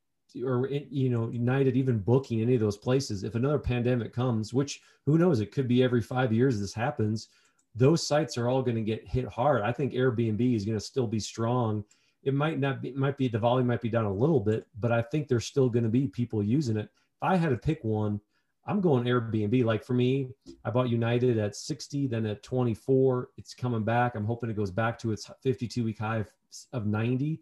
or, 0.43 0.67
you 0.69 1.09
know, 1.09 1.29
United, 1.29 1.75
even 1.75 1.99
booking 1.99 2.41
any 2.41 2.55
of 2.55 2.61
those 2.61 2.77
places, 2.77 3.23
if 3.23 3.35
another 3.35 3.59
pandemic 3.59 4.13
comes, 4.13 4.53
which 4.53 4.81
who 5.05 5.17
knows, 5.17 5.39
it 5.39 5.51
could 5.51 5.67
be 5.67 5.83
every 5.83 6.01
five 6.01 6.31
years 6.31 6.59
this 6.59 6.73
happens 6.73 7.29
those 7.75 8.05
sites 8.05 8.37
are 8.37 8.47
all 8.47 8.61
going 8.61 8.75
to 8.75 8.81
get 8.81 9.07
hit 9.07 9.25
hard. 9.25 9.61
I 9.61 9.71
think 9.71 9.93
Airbnb 9.93 10.55
is 10.55 10.65
going 10.65 10.77
to 10.77 10.83
still 10.83 11.07
be 11.07 11.19
strong. 11.19 11.83
It 12.23 12.33
might 12.33 12.59
not 12.59 12.81
be, 12.81 12.91
might 12.91 13.17
be 13.17 13.27
the 13.27 13.39
volume 13.39 13.67
might 13.67 13.81
be 13.81 13.89
down 13.89 14.05
a 14.05 14.13
little 14.13 14.39
bit, 14.39 14.67
but 14.79 14.91
I 14.91 15.01
think 15.01 15.27
there's 15.27 15.45
still 15.45 15.69
going 15.69 15.83
to 15.83 15.89
be 15.89 16.07
people 16.07 16.43
using 16.43 16.77
it. 16.77 16.85
If 16.85 17.23
I 17.23 17.35
had 17.35 17.49
to 17.49 17.57
pick 17.57 17.83
one, 17.83 18.21
I'm 18.65 18.79
going 18.79 19.03
Airbnb. 19.05 19.65
Like 19.65 19.83
for 19.83 19.93
me, 19.93 20.29
I 20.63 20.69
bought 20.69 20.89
United 20.89 21.37
at 21.37 21.55
60, 21.55 22.07
then 22.07 22.25
at 22.25 22.43
24. 22.43 23.29
It's 23.37 23.53
coming 23.53 23.83
back. 23.83 24.15
I'm 24.15 24.25
hoping 24.25 24.49
it 24.49 24.55
goes 24.55 24.71
back 24.71 24.97
to 24.99 25.11
its 25.11 25.29
52 25.41 25.83
week 25.83 25.99
high 25.99 26.17
of, 26.17 26.31
of 26.71 26.85
90. 26.85 27.41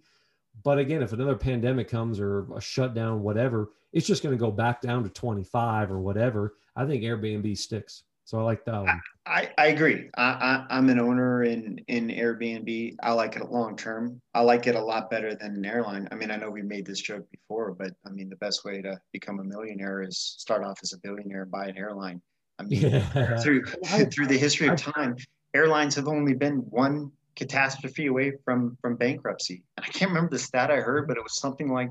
But 0.64 0.78
again, 0.78 1.02
if 1.02 1.14
another 1.14 1.36
pandemic 1.36 1.90
comes 1.90 2.20
or 2.20 2.48
a 2.56 2.62
shutdown, 2.62 3.24
whatever, 3.24 3.72
it's 3.94 4.08
just 4.08 4.24
going 4.24 4.36
to 4.36 4.40
go 4.40 4.52
back 4.52 4.82
down 4.82 5.04
to 5.04 5.10
25 5.10 5.92
or 5.92 6.00
whatever. 6.00 6.56
I 6.76 6.86
think 6.86 7.04
Airbnb 7.04 7.58
sticks. 7.58 8.04
So 8.26 8.40
I 8.40 8.44
like 8.44 8.64
that 8.66 8.84
one. 8.84 9.02
I, 9.26 9.52
I 9.58 9.68
agree. 9.68 10.10
I, 10.16 10.66
I, 10.70 10.78
am 10.78 10.90
an 10.90 11.00
owner 11.00 11.44
in, 11.44 11.80
in 11.88 12.08
Airbnb. 12.08 12.96
I 13.04 13.12
like 13.12 13.36
it 13.36 13.52
long 13.52 13.76
term. 13.76 14.22
I 14.34 14.42
like 14.42 14.68
it 14.68 14.76
a 14.76 14.82
lot 14.82 15.10
better 15.10 15.36
than 15.36 15.56
an 15.56 15.66
airline. 15.66 16.08
I 16.12 16.16
mean, 16.16 16.32
I 16.32 16.38
know 16.38 16.50
we 16.50 16.62
made 16.62 16.86
this 16.86 17.02
joke 17.02 17.30
before, 17.32 17.74
but 17.74 17.92
I 18.06 18.10
mean, 18.10 18.30
the 18.30 18.38
best 18.38 18.64
way 18.64 18.82
to 18.84 19.00
become 19.12 19.40
a 19.40 19.44
millionaire 19.44 20.02
is 20.02 20.18
start 20.18 20.64
off 20.64 20.80
as 20.82 20.94
a 20.94 20.98
billionaire, 21.00 21.42
and 21.42 21.52
buy 21.52 21.66
an 21.66 21.78
airline. 21.78 22.22
I 22.58 22.64
mean, 22.64 22.82
yeah. 22.82 23.38
through 23.42 23.66
through 23.66 24.28
the 24.28 24.38
history 24.38 24.68
of 24.68 24.78
time, 24.78 25.18
airlines 25.54 25.96
have 25.96 26.08
only 26.08 26.34
been 26.34 26.58
one 26.70 27.12
catastrophe 27.36 28.08
away 28.08 28.34
from 28.44 28.78
from 28.82 28.96
bankruptcy. 28.96 29.64
And 29.78 29.86
I 29.86 29.90
can't 29.90 30.12
remember 30.12 30.32
the 30.32 30.40
stat 30.40 30.72
I 30.72 30.78
heard, 30.78 31.08
but 31.08 31.18
it 31.18 31.24
was 31.24 31.40
something 31.40 31.72
like, 31.72 31.90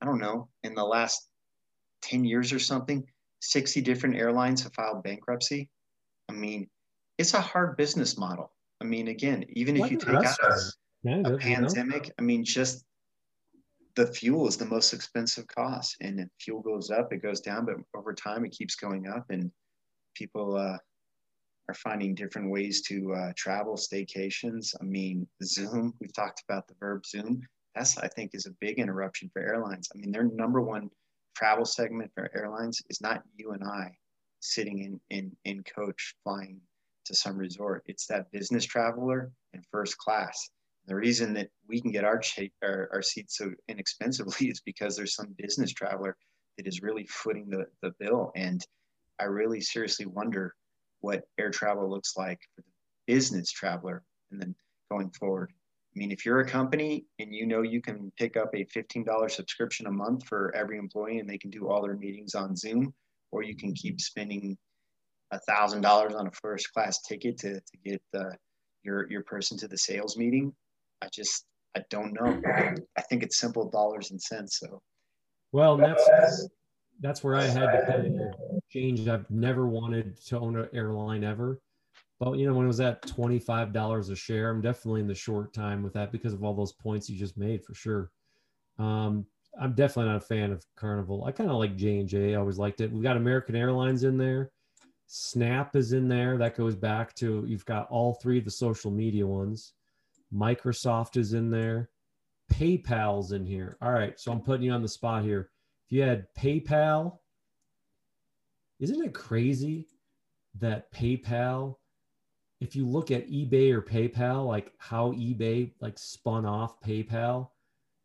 I 0.00 0.06
don't 0.06 0.18
know, 0.18 0.48
in 0.62 0.74
the 0.74 0.84
last 0.84 1.28
10 2.02 2.24
years 2.24 2.52
or 2.52 2.58
something, 2.58 3.04
60 3.40 3.80
different 3.80 4.16
airlines 4.16 4.62
have 4.62 4.74
filed 4.74 5.02
bankruptcy. 5.02 5.68
I 6.28 6.32
mean, 6.32 6.68
it's 7.18 7.34
a 7.34 7.40
hard 7.40 7.76
business 7.76 8.18
model. 8.18 8.52
I 8.80 8.84
mean, 8.84 9.08
again, 9.08 9.44
even 9.50 9.76
if 9.76 9.90
you 9.90 9.98
take 9.98 10.14
out 10.14 10.38
a, 10.42 10.58
yeah, 11.02 11.22
a 11.24 11.36
pandemic. 11.36 12.12
I 12.18 12.22
mean, 12.22 12.44
just 12.44 12.84
the 13.94 14.06
fuel 14.06 14.48
is 14.48 14.56
the 14.56 14.64
most 14.64 14.92
expensive 14.92 15.46
cost. 15.46 15.96
And 16.00 16.20
if 16.20 16.28
fuel 16.40 16.60
goes 16.60 16.90
up, 16.90 17.12
it 17.12 17.22
goes 17.22 17.40
down, 17.40 17.66
but 17.66 17.76
over 17.94 18.12
time 18.14 18.44
it 18.44 18.52
keeps 18.52 18.74
going 18.74 19.06
up. 19.06 19.26
And 19.30 19.50
people 20.14 20.56
uh, 20.56 20.78
are 21.68 21.74
finding 21.74 22.14
different 22.14 22.50
ways 22.50 22.82
to 22.82 23.14
uh, 23.14 23.32
travel, 23.36 23.76
staycations. 23.76 24.74
I 24.80 24.84
mean, 24.84 25.26
Zoom, 25.42 25.94
we've 26.00 26.12
talked 26.12 26.42
about 26.48 26.66
the 26.66 26.74
verb 26.80 27.06
Zoom. 27.06 27.40
That's, 27.74 27.96
I 27.98 28.08
think, 28.08 28.32
is 28.34 28.46
a 28.46 28.54
big 28.60 28.78
interruption 28.78 29.30
for 29.32 29.42
airlines. 29.42 29.88
I 29.94 29.98
mean, 29.98 30.12
their 30.12 30.24
number 30.24 30.60
one 30.60 30.90
travel 31.34 31.64
segment 31.64 32.10
for 32.14 32.30
airlines 32.36 32.82
is 32.90 33.00
not 33.00 33.22
you 33.36 33.52
and 33.52 33.64
I 33.64 33.92
sitting 34.40 34.80
in, 34.80 35.00
in, 35.10 35.36
in 35.44 35.62
coach 35.62 36.14
flying 36.22 36.60
to 37.06 37.14
some 37.14 37.36
resort. 37.36 37.82
It's 37.86 38.06
that 38.06 38.30
business 38.32 38.64
traveler 38.64 39.32
in 39.54 39.62
first 39.70 39.96
class. 39.98 40.50
The 40.86 40.96
reason 40.96 41.32
that 41.34 41.48
we 41.68 41.80
can 41.80 41.92
get 41.92 42.04
our, 42.04 42.20
our, 42.62 42.90
our 42.92 43.02
seats 43.02 43.38
so 43.38 43.52
inexpensively 43.68 44.48
is 44.50 44.60
because 44.60 44.96
there's 44.96 45.14
some 45.14 45.34
business 45.38 45.72
traveler 45.72 46.16
that 46.58 46.66
is 46.66 46.82
really 46.82 47.06
footing 47.06 47.48
the, 47.48 47.66
the 47.82 47.94
bill. 47.98 48.32
And 48.36 48.64
I 49.18 49.24
really 49.24 49.60
seriously 49.60 50.06
wonder 50.06 50.54
what 51.02 51.24
air 51.38 51.50
travel 51.50 51.88
looks 51.88 52.16
like 52.16 52.40
for 52.56 52.62
the 52.62 53.12
business 53.12 53.50
traveler 53.50 54.02
and 54.30 54.40
then 54.40 54.54
going 54.90 55.10
forward. 55.10 55.52
I 55.94 55.98
mean, 55.98 56.10
if 56.10 56.24
you're 56.24 56.40
a 56.40 56.48
company 56.48 57.04
and 57.18 57.34
you 57.34 57.46
know 57.46 57.60
you 57.60 57.82
can 57.82 58.10
pick 58.18 58.36
up 58.36 58.54
a 58.54 58.64
$15 58.64 59.30
subscription 59.30 59.86
a 59.86 59.90
month 59.90 60.24
for 60.26 60.54
every 60.54 60.78
employee 60.78 61.18
and 61.18 61.28
they 61.28 61.36
can 61.36 61.50
do 61.50 61.68
all 61.68 61.82
their 61.82 61.96
meetings 61.96 62.34
on 62.34 62.56
Zoom, 62.56 62.94
or 63.30 63.42
you 63.42 63.54
can 63.54 63.74
keep 63.74 64.00
spending 64.00 64.56
a 65.32 65.38
thousand 65.40 65.82
dollars 65.82 66.14
on 66.14 66.26
a 66.26 66.30
first 66.30 66.72
class 66.72 67.02
ticket 67.02 67.38
to, 67.38 67.54
to 67.54 67.76
get 67.84 68.02
your 68.82 69.10
your 69.10 69.22
person 69.22 69.58
to 69.58 69.68
the 69.68 69.78
sales 69.78 70.16
meeting. 70.16 70.52
I 71.02 71.08
just 71.12 71.44
I 71.76 71.82
don't 71.90 72.12
know. 72.12 72.40
I 72.96 73.02
think 73.02 73.22
it's 73.22 73.38
simple 73.38 73.68
dollars 73.70 74.10
and 74.10 74.20
cents. 74.20 74.58
So 74.60 74.80
well, 75.52 75.76
that's 75.76 76.48
that's 77.00 77.22
where 77.24 77.36
I 77.36 77.44
had 77.44 77.60
to 77.60 78.30
of 78.54 78.61
change. 78.72 79.06
I've 79.08 79.30
never 79.30 79.66
wanted 79.66 80.16
to 80.26 80.38
own 80.38 80.56
an 80.56 80.68
airline 80.72 81.24
ever. 81.24 81.60
But 82.18 82.38
you 82.38 82.46
know, 82.46 82.54
when 82.54 82.64
it 82.64 82.68
was 82.68 82.80
at 82.80 83.02
twenty-five 83.02 83.72
dollars 83.72 84.08
a 84.08 84.16
share, 84.16 84.50
I'm 84.50 84.60
definitely 84.60 85.00
in 85.00 85.08
the 85.08 85.14
short 85.14 85.52
time 85.52 85.82
with 85.82 85.92
that 85.94 86.12
because 86.12 86.32
of 86.32 86.44
all 86.44 86.54
those 86.54 86.72
points 86.72 87.10
you 87.10 87.18
just 87.18 87.36
made 87.36 87.64
for 87.64 87.74
sure. 87.74 88.10
Um, 88.78 89.26
I'm 89.60 89.74
definitely 89.74 90.12
not 90.12 90.22
a 90.22 90.26
fan 90.26 90.52
of 90.52 90.64
Carnival. 90.76 91.24
I 91.24 91.32
kind 91.32 91.50
of 91.50 91.56
like 91.56 91.76
J 91.76 91.98
and 91.98 92.08
J. 92.08 92.34
I 92.34 92.38
always 92.38 92.58
liked 92.58 92.80
it. 92.80 92.92
We've 92.92 93.02
got 93.02 93.16
American 93.16 93.56
Airlines 93.56 94.04
in 94.04 94.16
there. 94.16 94.50
Snap 95.06 95.76
is 95.76 95.92
in 95.92 96.08
there. 96.08 96.38
That 96.38 96.56
goes 96.56 96.74
back 96.74 97.14
to 97.16 97.44
you've 97.46 97.66
got 97.66 97.88
all 97.90 98.14
three 98.14 98.38
of 98.38 98.44
the 98.44 98.50
social 98.50 98.90
media 98.90 99.26
ones. 99.26 99.74
Microsoft 100.32 101.18
is 101.18 101.34
in 101.34 101.50
there. 101.50 101.90
PayPal's 102.50 103.32
in 103.32 103.44
here. 103.44 103.76
All 103.82 103.92
right, 103.92 104.18
so 104.18 104.32
I'm 104.32 104.40
putting 104.40 104.64
you 104.64 104.72
on 104.72 104.82
the 104.82 104.88
spot 104.88 105.22
here. 105.22 105.50
If 105.86 105.92
you 105.92 106.02
had 106.02 106.26
PayPal, 106.38 107.18
isn't 108.82 109.02
it 109.02 109.14
crazy 109.14 109.86
that 110.58 110.92
PayPal, 110.92 111.76
if 112.60 112.74
you 112.76 112.86
look 112.86 113.10
at 113.10 113.30
eBay 113.30 113.72
or 113.72 113.80
PayPal, 113.80 114.46
like 114.46 114.72
how 114.78 115.12
eBay 115.12 115.72
like 115.80 115.98
spun 115.98 116.44
off 116.44 116.80
PayPal, 116.80 117.50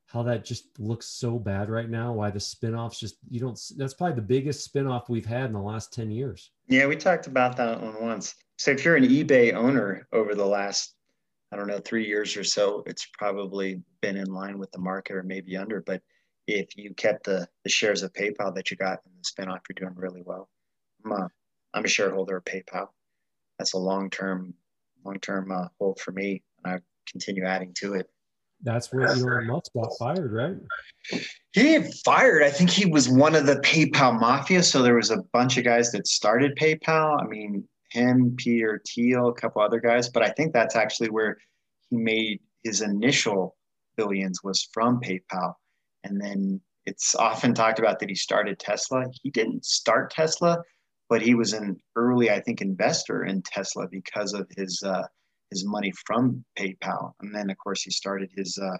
how 0.05 0.23
that 0.23 0.45
just 0.45 0.79
looks 0.79 1.07
so 1.07 1.39
bad 1.39 1.69
right 1.69 1.89
now. 1.89 2.13
Why 2.13 2.29
the 2.29 2.39
spinoffs 2.39 2.99
just 2.99 3.17
you 3.29 3.39
don't. 3.39 3.59
That's 3.75 3.95
probably 3.95 4.15
the 4.15 4.21
biggest 4.21 4.71
spinoff 4.71 5.09
we've 5.09 5.25
had 5.25 5.45
in 5.45 5.53
the 5.53 5.59
last 5.59 5.91
ten 5.91 6.11
years. 6.11 6.51
Yeah, 6.67 6.85
we 6.85 6.95
talked 6.95 7.27
about 7.27 7.57
that 7.57 7.81
one 7.81 8.01
once. 8.01 8.35
So 8.57 8.71
if 8.71 8.85
you're 8.85 8.95
an 8.95 9.03
eBay 9.03 9.53
owner 9.53 10.07
over 10.13 10.35
the 10.35 10.45
last 10.45 10.93
I 11.51 11.55
don't 11.55 11.67
know, 11.67 11.79
three 11.79 12.05
years 12.05 12.35
or 12.35 12.43
so, 12.43 12.83
it's 12.85 13.07
probably 13.17 13.81
been 14.01 14.17
in 14.17 14.33
line 14.33 14.59
with 14.59 14.71
the 14.71 14.79
market 14.79 15.15
or 15.15 15.23
maybe 15.23 15.55
under. 15.55 15.81
But 15.81 16.01
if 16.45 16.77
you 16.77 16.93
kept 16.93 17.25
the, 17.25 17.47
the 17.63 17.69
shares 17.69 18.03
of 18.03 18.13
PayPal 18.13 18.53
that 18.55 18.69
you 18.69 18.77
got 18.77 18.99
in 19.05 19.11
the 19.17 19.23
spinoff, 19.23 19.61
you're 19.69 19.89
doing 19.89 19.95
really 19.95 20.21
well. 20.25 20.49
I'm 21.05 21.11
a, 21.11 21.29
I'm 21.73 21.85
a 21.85 21.89
shareholder 21.89 22.37
of 22.37 22.45
PayPal. 22.45 22.87
That's 23.57 23.73
a 23.73 23.77
long 23.77 24.09
term 24.09 24.53
long 25.03 25.19
term 25.19 25.51
uh, 25.51 25.67
hold 25.79 25.99
for 25.99 26.11
me. 26.11 26.43
and 26.63 26.75
I 26.75 26.79
continue 27.09 27.45
adding 27.45 27.73
to 27.75 27.93
it. 27.95 28.09
That's 28.63 28.91
where 28.91 29.07
Elon 29.07 29.47
Musk 29.47 29.71
got 29.73 29.91
fired, 29.99 30.31
right? 30.31 30.57
He 31.53 31.63
didn't 31.63 31.93
fired. 32.03 32.43
I 32.43 32.49
think 32.49 32.69
he 32.69 32.85
was 32.85 33.07
one 33.07 33.35
of 33.35 33.45
the 33.45 33.57
PayPal 33.57 34.19
mafia. 34.19 34.63
So 34.63 34.81
there 34.81 34.95
was 34.95 35.11
a 35.11 35.21
bunch 35.31 35.57
of 35.57 35.63
guys 35.63 35.91
that 35.91 36.07
started 36.07 36.55
PayPal. 36.55 37.21
I 37.21 37.27
mean, 37.27 37.67
him, 37.91 38.35
Peter 38.35 38.81
Thiel, 38.87 39.27
a 39.27 39.33
couple 39.33 39.61
other 39.61 39.79
guys, 39.79 40.09
but 40.09 40.23
I 40.23 40.29
think 40.29 40.53
that's 40.53 40.75
actually 40.75 41.09
where 41.09 41.37
he 41.89 41.97
made 41.97 42.39
his 42.63 42.81
initial 42.81 43.55
billions 43.95 44.43
was 44.43 44.67
from 44.73 44.99
PayPal. 45.01 45.53
And 46.03 46.19
then 46.19 46.59
it's 46.85 47.15
often 47.15 47.53
talked 47.53 47.79
about 47.79 47.99
that 47.99 48.09
he 48.09 48.15
started 48.15 48.59
Tesla. 48.59 49.05
He 49.21 49.29
didn't 49.29 49.65
start 49.65 50.11
Tesla, 50.11 50.61
but 51.09 51.21
he 51.21 51.35
was 51.35 51.53
an 51.53 51.79
early, 51.95 52.29
I 52.29 52.39
think, 52.39 52.61
investor 52.61 53.23
in 53.23 53.41
Tesla 53.41 53.87
because 53.89 54.33
of 54.33 54.47
his 54.55 54.81
uh, 54.85 55.03
his 55.49 55.65
money 55.65 55.93
from 56.05 56.43
PayPal. 56.57 57.13
And 57.21 57.33
then, 57.33 57.49
of 57.49 57.57
course, 57.57 57.83
he 57.83 57.91
started 57.91 58.29
his 58.35 58.57
uh, 58.61 58.77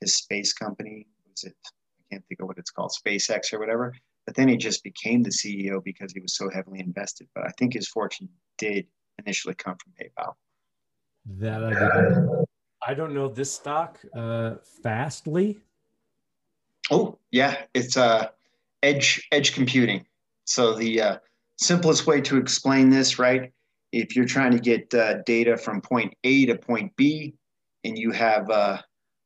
his 0.00 0.16
space 0.16 0.52
company. 0.52 1.06
Was 1.28 1.44
it? 1.44 1.56
I 1.66 2.14
can't 2.14 2.24
think 2.28 2.40
of 2.40 2.48
what 2.48 2.58
it's 2.58 2.70
called, 2.70 2.92
SpaceX 3.06 3.52
or 3.52 3.58
whatever. 3.58 3.94
But 4.26 4.36
then 4.36 4.48
he 4.48 4.56
just 4.56 4.84
became 4.84 5.22
the 5.22 5.30
CEO 5.30 5.82
because 5.82 6.12
he 6.12 6.20
was 6.20 6.36
so 6.36 6.48
heavily 6.50 6.80
invested. 6.80 7.28
But 7.34 7.44
I 7.44 7.50
think 7.58 7.74
his 7.74 7.88
fortune 7.88 8.28
did 8.58 8.86
initially 9.18 9.54
come 9.54 9.76
from 9.82 9.92
PayPal. 10.00 10.34
That 11.38 11.64
I 11.64 11.70
didn't. 11.70 12.46
I 12.86 12.94
don't 12.94 13.14
know 13.14 13.28
this 13.28 13.52
stock. 13.52 13.98
Uh, 14.14 14.56
Fastly. 14.82 15.58
Oh 16.90 17.18
yeah, 17.30 17.62
it's 17.74 17.96
uh, 17.96 18.28
edge 18.82 19.26
edge 19.30 19.54
computing. 19.54 20.04
So 20.44 20.74
the 20.74 21.00
uh, 21.00 21.18
simplest 21.58 22.06
way 22.06 22.20
to 22.22 22.36
explain 22.36 22.90
this, 22.90 23.18
right? 23.18 23.52
If 23.92 24.16
you're 24.16 24.24
trying 24.24 24.52
to 24.52 24.58
get 24.58 24.92
uh, 24.94 25.22
data 25.24 25.56
from 25.56 25.80
point 25.80 26.14
A 26.24 26.46
to 26.46 26.56
point 26.56 26.92
B, 26.96 27.34
and 27.84 27.98
you 27.98 28.10
have 28.12 28.48
uh, 28.48 28.78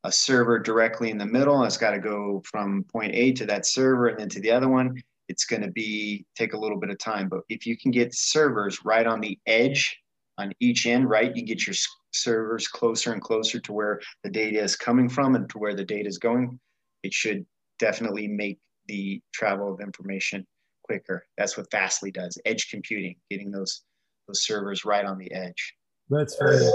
a 0.05 0.13
server 0.13 0.59
directly 0.59 1.11
in 1.11 1.19
the 1.19 1.27
middle, 1.27 1.57
and 1.57 1.67
it's 1.67 1.77
got 1.77 1.91
to 1.91 1.99
go 1.99 2.43
from 2.45 2.85
point 2.85 3.15
A 3.15 3.33
to 3.33 3.47
that 3.47 3.67
server 3.67 4.09
and 4.09 4.19
then 4.19 4.29
to 4.31 4.41
the 4.41 4.51
other 4.51 4.69
one, 4.69 5.01
it's 5.29 5.45
going 5.45 5.63
to 5.63 5.71
be 5.71 6.25
take 6.37 6.53
a 6.53 6.59
little 6.59 6.79
bit 6.79 6.91
of 6.91 6.99
time. 6.99 7.29
But 7.29 7.41
if 7.49 7.67
you 7.67 7.77
can 7.77 7.91
get 7.91 8.15
servers 8.15 8.85
right 8.85 9.07
on 9.07 9.21
the 9.21 9.39
edge 9.47 9.99
on 10.39 10.53
each 10.61 10.87
end, 10.87 11.09
right, 11.09 11.35
you 11.35 11.43
get 11.43 11.67
your 11.67 11.75
servers 12.13 12.69
closer 12.69 13.13
and 13.13 13.23
closer 13.23 13.59
to 13.61 13.73
where 13.73 14.01
the 14.23 14.31
data 14.31 14.61
is 14.61 14.77
coming 14.77 15.09
from 15.09 15.35
and 15.35 15.49
to 15.51 15.59
where 15.59 15.75
the 15.75 15.85
data 15.85 16.09
is 16.09 16.19
going. 16.19 16.59
It 17.03 17.13
should 17.13 17.45
definitely 17.79 18.29
make 18.29 18.59
the 18.87 19.21
travel 19.33 19.73
of 19.73 19.81
information 19.81 20.47
quicker. 20.87 21.27
That's 21.37 21.57
what 21.57 21.71
Fastly 21.71 22.11
does. 22.11 22.39
Edge 22.45 22.71
computing, 22.71 23.17
getting 23.31 23.51
those 23.51 23.83
those 24.29 24.45
servers 24.45 24.85
right 24.85 25.05
on 25.05 25.19
the 25.19 25.33
edge. 25.33 25.75
That's 26.09 26.37
funny. 26.37 26.69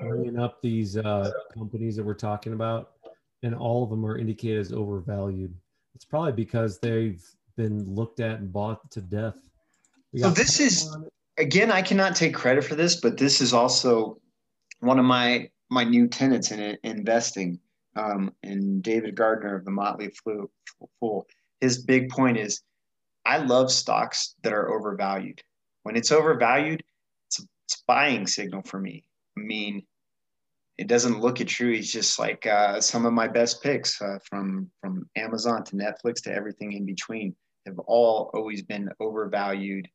Bringing 0.00 0.38
up 0.38 0.60
these 0.60 0.96
uh, 0.96 1.30
companies 1.54 1.96
that 1.96 2.04
we're 2.04 2.14
talking 2.14 2.52
about, 2.52 2.92
and 3.42 3.54
all 3.54 3.84
of 3.84 3.90
them 3.90 4.04
are 4.04 4.18
indicated 4.18 4.60
as 4.60 4.72
overvalued. 4.72 5.54
It's 5.94 6.04
probably 6.04 6.32
because 6.32 6.78
they've 6.78 7.22
been 7.56 7.94
looked 7.94 8.20
at 8.20 8.40
and 8.40 8.52
bought 8.52 8.90
to 8.92 9.00
death. 9.00 9.36
So 10.16 10.30
this 10.30 10.60
is 10.60 10.94
again, 11.38 11.70
I 11.70 11.82
cannot 11.82 12.16
take 12.16 12.34
credit 12.34 12.64
for 12.64 12.74
this, 12.74 12.96
but 12.96 13.16
this 13.16 13.40
is 13.40 13.52
also 13.52 14.18
one 14.80 14.98
of 14.98 15.04
my 15.04 15.48
my 15.70 15.84
new 15.84 16.06
tenets 16.06 16.50
in 16.50 16.76
investing. 16.82 17.58
Um, 17.94 18.32
and 18.42 18.82
David 18.82 19.14
Gardner 19.14 19.54
of 19.54 19.66
the 19.66 19.70
Motley 19.70 20.10
Fool, 20.24 21.26
his 21.60 21.84
big 21.84 22.08
point 22.08 22.38
is, 22.38 22.62
I 23.24 23.38
love 23.38 23.70
stocks 23.70 24.34
that 24.42 24.52
are 24.52 24.70
overvalued. 24.72 25.40
When 25.84 25.96
it's 25.96 26.12
overvalued, 26.12 26.82
it's 27.28 27.40
a, 27.40 27.42
it's 27.64 27.76
a 27.76 27.84
buying 27.86 28.26
signal 28.26 28.62
for 28.62 28.80
me. 28.80 29.04
I 29.36 29.40
mean, 29.40 29.82
it 30.78 30.88
doesn't 30.88 31.20
look 31.20 31.40
at 31.40 31.48
true. 31.48 31.72
It's 31.72 31.92
just 31.92 32.18
like 32.18 32.46
uh, 32.46 32.80
some 32.80 33.06
of 33.06 33.12
my 33.12 33.28
best 33.28 33.62
picks 33.62 34.00
uh, 34.00 34.18
from 34.28 34.70
from 34.80 35.08
Amazon 35.16 35.64
to 35.64 35.76
Netflix 35.76 36.22
to 36.22 36.34
everything 36.34 36.72
in 36.72 36.86
between 36.86 37.36
have 37.66 37.78
all 37.80 38.30
always 38.34 38.62
been 38.62 38.90
overvalued, 39.00 39.86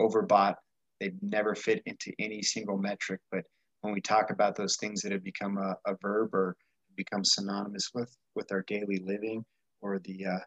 overbought. 0.00 0.56
They've 1.00 1.16
never 1.22 1.54
fit 1.54 1.82
into 1.86 2.12
any 2.18 2.42
single 2.42 2.78
metric. 2.78 3.20
But 3.30 3.44
when 3.80 3.92
we 3.92 4.00
talk 4.00 4.30
about 4.30 4.56
those 4.56 4.76
things 4.76 5.02
that 5.02 5.12
have 5.12 5.24
become 5.24 5.58
a, 5.58 5.76
a 5.86 5.96
verb 6.00 6.34
or 6.34 6.56
become 6.96 7.24
synonymous 7.24 7.90
with 7.94 8.14
with 8.34 8.50
our 8.52 8.62
daily 8.62 9.02
living, 9.04 9.44
or 9.80 9.98
the 9.98 10.26
uh, 10.26 10.38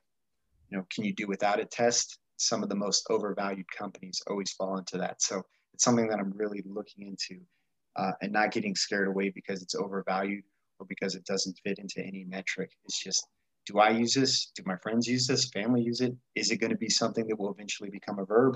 you 0.70 0.78
know, 0.78 0.86
can 0.94 1.04
you 1.04 1.14
do 1.14 1.28
without 1.28 1.60
a 1.60 1.66
test? 1.66 2.18
Some 2.38 2.64
of 2.64 2.70
the 2.70 2.76
most 2.76 3.06
overvalued 3.10 3.72
companies 3.72 4.22
always 4.28 4.52
fall 4.52 4.78
into 4.78 4.98
that. 4.98 5.22
So 5.22 5.44
it's 5.74 5.84
something 5.84 6.08
that 6.08 6.20
I'm 6.20 6.32
really 6.36 6.64
looking 6.66 7.08
into 7.08 7.42
uh, 7.96 8.12
and 8.22 8.32
not 8.32 8.52
getting 8.52 8.76
scared 8.76 9.08
away 9.08 9.30
because 9.30 9.62
it's 9.62 9.76
overvalued 9.76 10.44
or 10.80 10.86
because 10.86 11.16
it 11.16 11.26
doesn't 11.26 11.60
fit 11.64 11.80
into 11.80 12.02
any 12.02 12.24
metric. 12.26 12.72
It's 12.86 13.02
just 13.02 13.28
do 13.66 13.80
I 13.80 13.90
use 13.90 14.14
this? 14.14 14.52
Do 14.56 14.64
my 14.66 14.76
friends 14.78 15.08
use 15.08 15.26
this? 15.26 15.50
Family 15.50 15.82
use 15.82 16.02
it? 16.02 16.14
Is 16.36 16.52
it 16.52 16.58
going 16.58 16.72
to 16.72 16.78
be 16.78 16.90
something 16.90 17.28
that 17.28 17.40
will 17.40 17.52
eventually 17.52 17.90
become 17.90 18.20
a 18.20 18.26
verb? 18.26 18.56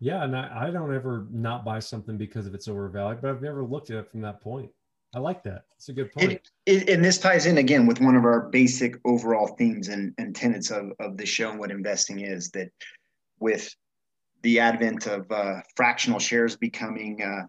Yeah, 0.00 0.24
and 0.24 0.36
I, 0.36 0.68
I 0.68 0.70
don't 0.70 0.94
ever 0.94 1.26
not 1.30 1.64
buy 1.64 1.80
something 1.80 2.16
because 2.16 2.46
of 2.46 2.54
its 2.54 2.68
overvalued, 2.68 3.20
but 3.20 3.30
I've 3.30 3.42
never 3.42 3.64
looked 3.64 3.90
at 3.90 3.98
it 3.98 4.10
from 4.10 4.22
that 4.22 4.40
point. 4.40 4.70
I 5.14 5.18
like 5.18 5.42
that. 5.44 5.64
It's 5.76 5.88
a 5.88 5.92
good 5.92 6.12
point. 6.12 6.32
It, 6.32 6.50
it, 6.66 6.90
and 6.90 7.04
this 7.04 7.18
ties 7.18 7.46
in 7.46 7.58
again 7.58 7.86
with 7.86 8.00
one 8.00 8.16
of 8.16 8.24
our 8.24 8.48
basic 8.48 8.96
overall 9.04 9.46
themes 9.46 9.88
and, 9.88 10.14
and 10.18 10.34
tenets 10.34 10.70
of, 10.70 10.92
of 11.00 11.16
the 11.16 11.26
show 11.26 11.50
and 11.50 11.58
what 11.58 11.70
investing 11.70 12.20
is 12.20 12.50
that 12.50 12.70
with 13.38 13.74
the 14.42 14.60
advent 14.60 15.06
of 15.06 15.30
uh, 15.30 15.60
fractional 15.74 16.18
shares 16.18 16.56
becoming 16.56 17.22
uh, 17.22 17.46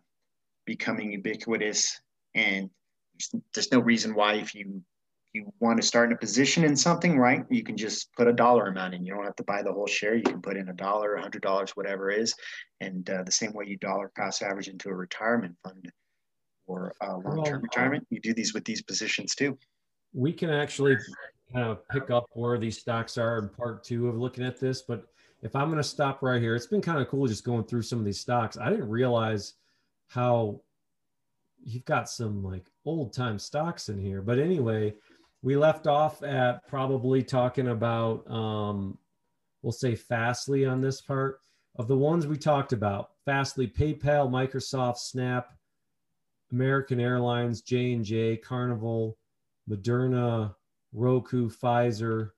becoming 0.65 1.11
ubiquitous 1.11 1.99
and 2.35 2.69
there's 3.53 3.71
no 3.71 3.79
reason 3.79 4.13
why 4.13 4.35
if 4.35 4.53
you 4.53 4.81
you 5.33 5.51
want 5.59 5.79
to 5.79 5.85
start 5.85 6.09
in 6.09 6.15
a 6.15 6.17
position 6.17 6.63
in 6.63 6.75
something, 6.75 7.19
right? 7.19 7.43
You 7.49 7.63
can 7.63 7.77
just 7.77 8.11
put 8.13 8.27
a 8.27 8.33
dollar 8.33 8.67
amount 8.67 8.95
in. 8.95 9.05
You 9.05 9.13
don't 9.13 9.25
have 9.25 9.35
to 9.35 9.43
buy 9.43 9.61
the 9.61 9.71
whole 9.71 9.85
share. 9.85 10.15
You 10.15 10.23
can 10.23 10.41
put 10.41 10.57
in 10.57 10.69
a 10.69 10.73
dollar, 10.73 11.15
a 11.15 11.21
hundred 11.21 11.41
dollars, 11.41 11.71
whatever 11.75 12.09
it 12.09 12.21
is. 12.21 12.33
And 12.81 13.07
uh, 13.09 13.23
the 13.23 13.31
same 13.31 13.53
way 13.53 13.65
you 13.67 13.77
dollar 13.77 14.11
cost 14.17 14.41
average 14.41 14.67
into 14.67 14.89
a 14.89 14.95
retirement 14.95 15.55
fund 15.63 15.91
or 16.67 16.93
a 17.01 17.17
long-term 17.17 17.37
well, 17.37 17.61
retirement, 17.61 18.05
you 18.09 18.19
do 18.19 18.33
these 18.33 18.53
with 18.53 18.65
these 18.65 18.81
positions 18.81 19.33
too. 19.33 19.57
We 20.13 20.33
can 20.33 20.49
actually 20.49 20.97
kind 21.51 21.67
of 21.67 21.87
pick 21.89 22.11
up 22.11 22.25
where 22.33 22.57
these 22.57 22.79
stocks 22.79 23.17
are 23.17 23.39
in 23.39 23.49
part 23.49 23.83
two 23.83 24.07
of 24.07 24.17
looking 24.17 24.45
at 24.45 24.59
this. 24.59 24.81
But 24.81 25.05
if 25.41 25.55
I'm 25.55 25.67
going 25.67 25.77
to 25.77 25.83
stop 25.83 26.21
right 26.21 26.41
here, 26.41 26.55
it's 26.55 26.67
been 26.67 26.81
kind 26.81 26.99
of 26.99 27.07
cool 27.07 27.27
just 27.27 27.43
going 27.43 27.63
through 27.63 27.83
some 27.83 27.99
of 27.99 28.05
these 28.05 28.19
stocks. 28.19 28.57
I 28.57 28.69
didn't 28.69 28.89
realize 28.89 29.53
how 30.07 30.61
you've 31.63 31.85
got 31.85 32.09
some 32.09 32.43
like 32.43 32.65
old 32.85 33.13
time 33.13 33.39
stocks 33.39 33.89
in 33.89 33.99
here. 33.99 34.21
But 34.21 34.39
anyway, 34.39 34.93
we 35.41 35.55
left 35.55 35.87
off 35.87 36.23
at 36.23 36.67
probably 36.67 37.23
talking 37.23 37.69
about 37.69 38.29
um, 38.29 38.97
we'll 39.61 39.71
say 39.71 39.95
Fastly 39.95 40.65
on 40.65 40.81
this 40.81 41.01
part 41.01 41.39
of 41.77 41.87
the 41.87 41.97
ones 41.97 42.25
we 42.25 42.37
talked 42.37 42.73
about. 42.73 43.11
Fastly, 43.25 43.67
PayPal, 43.67 44.29
Microsoft, 44.29 44.97
Snap, 44.97 45.56
American 46.51 46.99
Airlines, 46.99 47.61
J 47.61 47.93
and 47.93 48.05
J, 48.05 48.37
Carnival, 48.37 49.17
Moderna, 49.69 50.55
Roku, 50.93 51.49
Pfizer. 51.49 52.31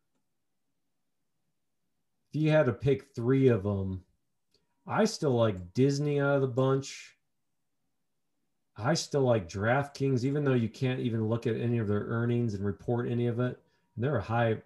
If 2.31 2.41
you 2.41 2.51
had 2.51 2.65
to 2.65 2.73
pick 2.73 3.15
three 3.15 3.47
of 3.47 3.63
them, 3.63 4.03
I 4.87 5.05
still 5.05 5.35
like 5.35 5.73
Disney 5.73 6.19
out 6.19 6.35
of 6.35 6.41
the 6.41 6.47
bunch. 6.47 7.15
I 8.75 8.93
still 8.93 9.21
like 9.21 9.49
DraftKings, 9.49 10.23
even 10.23 10.43
though 10.43 10.53
you 10.53 10.69
can't 10.69 10.99
even 10.99 11.27
look 11.27 11.47
at 11.47 11.57
any 11.57 11.79
of 11.79 11.87
their 11.87 12.05
earnings 12.05 12.53
and 12.53 12.65
report 12.65 13.09
any 13.09 13.27
of 13.27 13.39
it. 13.39 13.59
They're 13.97 14.17
a 14.17 14.21
high. 14.21 14.61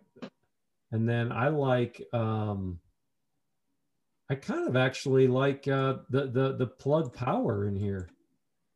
And 0.92 1.10
then 1.10 1.32
I 1.32 1.48
like, 1.48 2.02
um, 2.14 2.80
I 4.30 4.36
kind 4.36 4.68
of 4.68 4.76
actually 4.76 5.28
like 5.28 5.68
uh, 5.68 5.98
the 6.10 6.28
the 6.28 6.56
the 6.56 6.68
plug 6.68 7.14
power 7.14 7.68
in 7.68 7.76
here. 7.76 8.10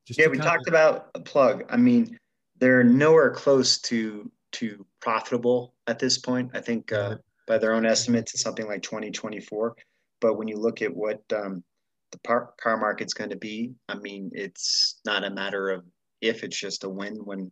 Just 0.07 0.19
yeah, 0.19 0.27
we 0.27 0.37
talked 0.37 0.67
of... 0.67 0.73
about 0.73 1.09
a 1.15 1.19
plug. 1.19 1.65
I 1.69 1.77
mean, 1.77 2.17
they're 2.59 2.83
nowhere 2.83 3.31
close 3.31 3.79
to 3.81 4.31
to 4.53 4.85
profitable 5.01 5.75
at 5.85 5.99
this 5.99 6.17
point. 6.17 6.51
I 6.53 6.61
think 6.61 6.93
uh, 6.93 7.17
by 7.45 7.57
their 7.57 7.73
own 7.73 7.85
estimates, 7.85 8.33
it's 8.33 8.41
something 8.41 8.67
like 8.67 8.81
2024. 8.81 9.75
But 10.21 10.35
when 10.35 10.47
you 10.47 10.57
look 10.57 10.81
at 10.81 10.95
what 10.95 11.21
um, 11.35 11.63
the 12.11 12.19
par- 12.19 12.53
car 12.61 12.77
market's 12.77 13.13
going 13.13 13.29
to 13.29 13.37
be. 13.37 13.73
I 13.89 13.95
mean, 13.95 14.31
it's 14.33 14.99
not 15.05 15.23
a 15.23 15.29
matter 15.29 15.69
of 15.69 15.83
if, 16.21 16.43
it's 16.43 16.59
just 16.59 16.83
a 16.83 16.89
when 16.89 17.15
when 17.25 17.51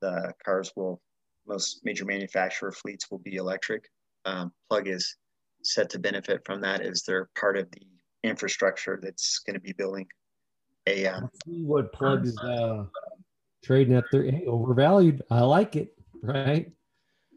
the 0.00 0.32
cars 0.44 0.72
will, 0.76 1.00
most 1.46 1.80
major 1.84 2.04
manufacturer 2.04 2.72
fleets 2.72 3.10
will 3.10 3.18
be 3.18 3.36
electric. 3.36 3.84
Um, 4.24 4.52
Plug 4.68 4.88
is 4.88 5.16
set 5.62 5.90
to 5.90 5.98
benefit 5.98 6.42
from 6.44 6.60
that 6.60 6.82
as 6.82 7.02
they're 7.02 7.28
part 7.38 7.56
of 7.56 7.70
the 7.72 7.86
infrastructure 8.22 8.98
that's 9.02 9.40
going 9.40 9.54
to 9.54 9.60
be 9.60 9.72
building 9.72 10.06
a. 10.88 11.06
Um, 11.06 11.30
what 11.46 11.92
plugs 11.92 12.36
uh, 12.38 12.84
trading 13.64 13.94
at 13.94 14.04
their 14.10 14.24
hey, 14.24 14.44
overvalued. 14.46 15.22
I 15.30 15.40
like 15.40 15.76
it, 15.76 15.94
right? 16.22 16.70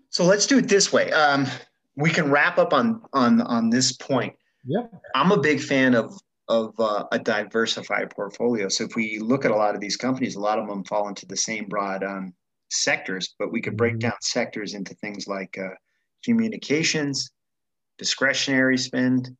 So 0.09 0.23
let's 0.23 0.45
do 0.45 0.57
it 0.57 0.67
this 0.67 0.91
way. 0.91 1.11
Um, 1.11 1.47
we 1.95 2.09
can 2.09 2.31
wrap 2.31 2.57
up 2.57 2.73
on 2.73 3.01
on 3.13 3.41
on 3.41 3.69
this 3.69 3.91
point. 3.93 4.33
Yep. 4.65 4.93
I'm 5.15 5.31
a 5.31 5.39
big 5.39 5.61
fan 5.61 5.95
of 5.95 6.13
of 6.47 6.77
uh, 6.79 7.05
a 7.11 7.19
diversified 7.19 8.09
portfolio. 8.09 8.67
So 8.67 8.83
if 8.83 8.95
we 8.95 9.19
look 9.19 9.45
at 9.45 9.51
a 9.51 9.55
lot 9.55 9.73
of 9.73 9.81
these 9.81 9.95
companies, 9.95 10.35
a 10.35 10.39
lot 10.39 10.59
of 10.59 10.67
them 10.67 10.83
fall 10.83 11.07
into 11.07 11.25
the 11.25 11.37
same 11.37 11.65
broad 11.65 12.03
um, 12.03 12.33
sectors, 12.69 13.35
but 13.39 13.51
we 13.51 13.61
could 13.61 13.77
break 13.77 13.93
mm-hmm. 13.93 14.09
down 14.09 14.17
sectors 14.21 14.73
into 14.73 14.93
things 14.95 15.27
like 15.27 15.57
uh, 15.57 15.69
communications, 16.25 17.31
discretionary 17.97 18.77
spend, 18.77 19.35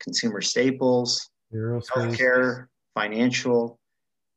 consumer 0.00 0.40
staples, 0.40 1.30
Aerospace. 1.54 1.86
healthcare, 1.94 2.66
financial, 2.96 3.78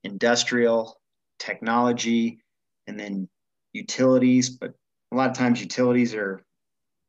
industrial, 0.03 0.99
technology, 1.39 2.39
and 2.85 2.99
then 2.99 3.27
utilities. 3.73 4.49
But 4.49 4.73
a 5.11 5.15
lot 5.15 5.31
of 5.31 5.35
times 5.35 5.61
utilities 5.61 6.13
are 6.13 6.43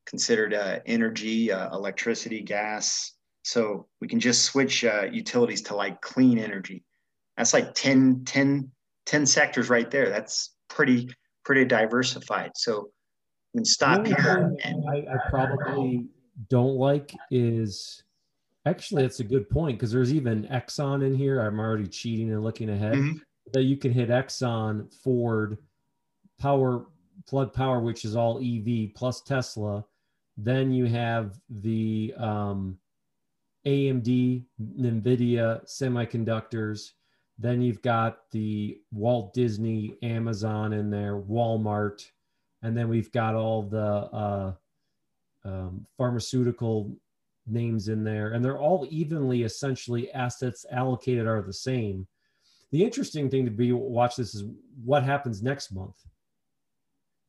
considered 0.06 0.54
uh, 0.54 0.78
energy, 0.86 1.52
uh, 1.52 1.74
electricity, 1.74 2.40
gas, 2.42 3.12
so 3.42 3.86
we 4.00 4.08
can 4.08 4.20
just 4.20 4.42
switch 4.44 4.84
uh, 4.84 5.06
utilities 5.10 5.62
to 5.62 5.74
like 5.74 6.00
clean 6.00 6.38
energy. 6.38 6.84
That's 7.36 7.52
like 7.52 7.74
10, 7.74 8.24
10, 8.24 8.70
10 9.06 9.26
sectors 9.26 9.68
right 9.68 9.90
there. 9.90 10.08
That's 10.08 10.54
pretty, 10.68 11.08
pretty 11.44 11.64
diversified. 11.64 12.52
So 12.54 12.90
we 13.54 13.58
can 13.58 13.64
stop 13.64 14.06
here. 14.06 14.54
And- 14.64 14.84
I, 14.88 14.98
I 14.98 15.30
probably 15.30 16.06
don't 16.48 16.76
like 16.76 17.12
is 17.30 18.02
actually, 18.66 19.04
it's 19.04 19.20
a 19.20 19.24
good 19.24 19.48
point 19.48 19.78
because 19.78 19.92
there's 19.92 20.12
even 20.12 20.44
Exxon 20.44 21.04
in 21.04 21.14
here. 21.14 21.40
I'm 21.40 21.58
already 21.58 21.86
cheating 21.86 22.30
and 22.30 22.42
looking 22.42 22.70
ahead. 22.70 22.94
Mm-hmm. 22.94 23.18
That 23.52 23.62
you 23.62 23.76
can 23.76 23.92
hit 23.92 24.10
Exxon, 24.10 24.92
Ford, 25.02 25.58
Power, 26.38 26.86
Plug 27.28 27.52
Power, 27.52 27.80
which 27.80 28.04
is 28.04 28.14
all 28.14 28.38
EV 28.38 28.94
plus 28.94 29.22
Tesla. 29.22 29.84
Then 30.36 30.72
you 30.72 30.86
have 30.86 31.38
the 31.48 32.14
um, 32.16 32.78
AMD, 33.66 34.44
NVIDIA, 34.78 35.64
semiconductors. 35.66 36.92
Then 37.38 37.60
you've 37.60 37.82
got 37.82 38.30
the 38.30 38.78
Walt 38.92 39.34
Disney, 39.34 39.96
Amazon 40.02 40.72
in 40.72 40.90
there, 40.90 41.16
Walmart. 41.16 42.04
And 42.62 42.76
then 42.76 42.88
we've 42.88 43.10
got 43.12 43.34
all 43.34 43.62
the 43.62 43.78
uh, 43.78 44.52
um, 45.44 45.86
pharmaceutical 45.96 46.94
names 47.46 47.88
in 47.88 48.04
there. 48.04 48.32
And 48.32 48.44
they're 48.44 48.58
all 48.58 48.86
evenly, 48.90 49.42
essentially, 49.42 50.10
assets 50.12 50.66
allocated 50.70 51.26
are 51.26 51.42
the 51.42 51.52
same. 51.52 52.06
The 52.72 52.84
interesting 52.84 53.28
thing 53.28 53.44
to 53.44 53.50
be 53.50 53.72
watch 53.72 54.16
this 54.16 54.34
is 54.34 54.44
what 54.84 55.02
happens 55.02 55.42
next 55.42 55.72
month. 55.72 55.96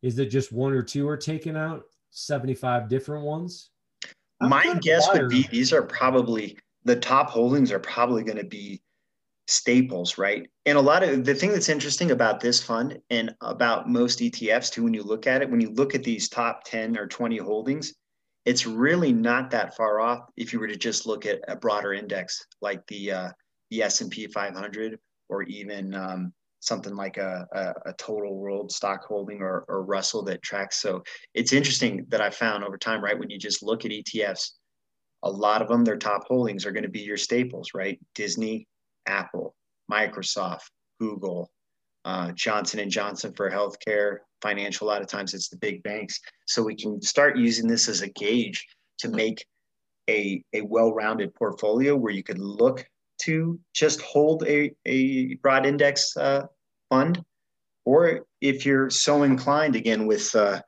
Is 0.01 0.19
it 0.19 0.27
just 0.27 0.51
one 0.51 0.73
or 0.73 0.83
two 0.83 1.07
are 1.07 1.17
taken 1.17 1.55
out? 1.55 1.83
75 2.11 2.89
different 2.89 3.25
ones? 3.25 3.69
My 4.39 4.77
guess 4.81 5.07
would 5.13 5.29
be 5.29 5.47
these 5.51 5.71
are 5.71 5.83
probably 5.83 6.57
the 6.83 6.95
top 6.95 7.29
holdings 7.29 7.71
are 7.71 7.79
probably 7.79 8.23
going 8.23 8.37
to 8.37 8.43
be 8.43 8.81
staples, 9.47 10.17
right? 10.17 10.49
And 10.65 10.77
a 10.77 10.81
lot 10.81 11.03
of 11.03 11.25
the 11.25 11.35
thing 11.35 11.51
that's 11.51 11.69
interesting 11.69 12.11
about 12.11 12.39
this 12.39 12.61
fund 12.61 12.99
and 13.09 13.35
about 13.41 13.89
most 13.89 14.19
ETFs 14.19 14.71
too, 14.71 14.83
when 14.83 14.93
you 14.93 15.03
look 15.03 15.27
at 15.27 15.41
it, 15.41 15.49
when 15.49 15.61
you 15.61 15.69
look 15.69 15.93
at 15.93 16.03
these 16.03 16.29
top 16.29 16.63
10 16.65 16.97
or 16.97 17.07
20 17.07 17.37
holdings, 17.37 17.93
it's 18.45 18.65
really 18.65 19.13
not 19.13 19.51
that 19.51 19.75
far 19.75 19.99
off 19.99 20.21
if 20.37 20.51
you 20.51 20.59
were 20.59 20.67
to 20.67 20.75
just 20.75 21.05
look 21.05 21.25
at 21.25 21.39
a 21.47 21.55
broader 21.55 21.93
index 21.93 22.45
like 22.61 22.85
the 22.87 23.11
uh, 23.11 23.29
the 23.69 23.83
S&P 23.83 24.27
500 24.27 24.99
or 25.29 25.43
even 25.43 25.93
um, 25.93 26.33
something 26.59 26.95
like 26.95 27.17
a, 27.17 27.47
a, 27.53 27.89
a, 27.89 27.93
total 27.93 28.37
world 28.37 28.71
stock 28.71 29.05
holding 29.05 29.41
or, 29.41 29.65
or 29.67 29.83
Russell 29.83 30.23
that 30.23 30.43
tracks. 30.43 30.81
So 30.81 31.03
it's 31.33 31.53
interesting 31.53 32.05
that 32.09 32.21
I 32.21 32.29
found 32.29 32.63
over 32.63 32.77
time, 32.77 33.01
right? 33.01 33.17
When 33.17 33.29
you 33.29 33.39
just 33.39 33.63
look 33.63 33.85
at 33.85 33.91
ETFs, 33.91 34.51
a 35.23 35.31
lot 35.31 35.61
of 35.61 35.69
them, 35.69 35.83
their 35.83 35.97
top 35.97 36.27
holdings 36.27 36.65
are 36.65 36.71
going 36.71 36.83
to 36.83 36.89
be 36.89 36.99
your 36.99 37.17
staples, 37.17 37.69
right? 37.73 37.99
Disney, 38.13 38.67
Apple, 39.07 39.55
Microsoft, 39.89 40.69
Google, 40.99 41.49
uh, 42.05 42.31
Johnson 42.33 42.79
and 42.79 42.91
Johnson 42.91 43.33
for 43.33 43.49
healthcare, 43.49 44.17
financial. 44.41 44.87
A 44.87 44.89
lot 44.89 45.01
of 45.01 45.07
times 45.07 45.33
it's 45.33 45.49
the 45.49 45.57
big 45.57 45.83
banks. 45.83 46.19
So 46.47 46.63
we 46.63 46.75
can 46.75 47.01
start 47.01 47.37
using 47.37 47.67
this 47.67 47.87
as 47.87 48.01
a 48.01 48.09
gauge 48.09 48.65
to 48.99 49.09
make 49.09 49.45
a, 50.09 50.43
a 50.53 50.61
well-rounded 50.61 51.33
portfolio 51.35 51.95
where 51.95 52.13
you 52.13 52.23
could 52.23 52.39
look 52.39 52.85
to 53.23 53.59
just 53.73 54.01
hold 54.01 54.43
a, 54.47 54.71
a 54.85 55.35
broad 55.35 55.65
index 55.65 56.17
uh, 56.17 56.47
fund, 56.89 57.23
or 57.85 58.25
if 58.41 58.65
you're 58.65 58.89
so 58.89 59.23
inclined, 59.23 59.75
again 59.75 60.07
with 60.07 60.35
uh, 60.35 60.59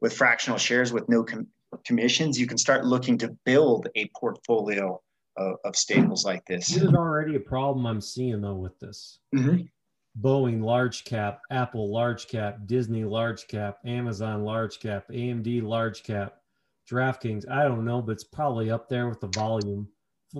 with 0.00 0.16
fractional 0.16 0.58
shares 0.58 0.92
with 0.92 1.08
no 1.08 1.22
com- 1.22 1.46
commissions, 1.84 2.40
you 2.40 2.46
can 2.46 2.56
start 2.56 2.84
looking 2.84 3.18
to 3.18 3.36
build 3.44 3.88
a 3.94 4.10
portfolio 4.18 4.98
of, 5.36 5.56
of 5.64 5.76
staples 5.76 6.24
like 6.24 6.44
this. 6.46 6.68
This 6.68 6.82
is 6.82 6.94
already 6.94 7.36
a 7.36 7.40
problem 7.40 7.86
I'm 7.86 8.00
seeing 8.00 8.40
though 8.40 8.54
with 8.56 8.78
this. 8.78 9.18
Mm-hmm. 9.36 9.62
Boeing 10.20 10.62
large 10.62 11.04
cap, 11.04 11.40
Apple 11.50 11.92
large 11.92 12.28
cap, 12.28 12.58
Disney 12.66 13.04
large 13.04 13.46
cap, 13.46 13.78
Amazon 13.84 14.42
large 14.42 14.80
cap, 14.80 15.04
AMD 15.10 15.62
large 15.62 16.02
cap, 16.02 16.38
DraftKings. 16.90 17.48
I 17.50 17.64
don't 17.64 17.84
know, 17.84 18.02
but 18.02 18.12
it's 18.12 18.24
probably 18.24 18.70
up 18.70 18.88
there 18.88 19.08
with 19.08 19.20
the 19.20 19.28
volume 19.28 19.88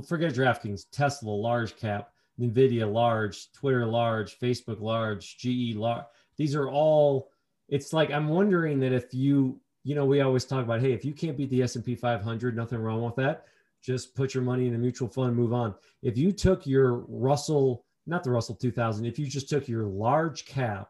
forget 0.06 0.32
DraftKings, 0.34 0.86
Tesla 0.92 1.30
large 1.30 1.76
cap, 1.76 2.10
Nvidia 2.40 2.90
large, 2.90 3.52
Twitter 3.52 3.86
large, 3.86 4.38
Facebook 4.38 4.80
large, 4.80 5.38
GE 5.38 5.74
large. 5.76 6.04
These 6.36 6.54
are 6.54 6.68
all. 6.68 7.30
It's 7.68 7.92
like 7.92 8.10
I'm 8.10 8.28
wondering 8.28 8.80
that 8.80 8.92
if 8.92 9.12
you, 9.12 9.60
you 9.84 9.94
know, 9.94 10.06
we 10.06 10.20
always 10.20 10.44
talk 10.44 10.64
about, 10.64 10.80
hey, 10.80 10.92
if 10.92 11.04
you 11.04 11.12
can't 11.12 11.36
beat 11.36 11.50
the 11.50 11.62
S&P 11.62 11.94
500, 11.94 12.56
nothing 12.56 12.78
wrong 12.78 13.02
with 13.02 13.16
that. 13.16 13.44
Just 13.82 14.14
put 14.14 14.34
your 14.34 14.42
money 14.42 14.66
in 14.66 14.74
a 14.74 14.78
mutual 14.78 15.08
fund, 15.08 15.36
move 15.36 15.52
on. 15.52 15.74
If 16.02 16.16
you 16.16 16.32
took 16.32 16.66
your 16.66 17.04
Russell, 17.08 17.84
not 18.08 18.24
the 18.24 18.30
Russell 18.30 18.54
2000, 18.54 19.04
if 19.04 19.18
you 19.18 19.26
just 19.26 19.48
took 19.48 19.68
your 19.68 19.84
large 19.84 20.46
cap 20.46 20.88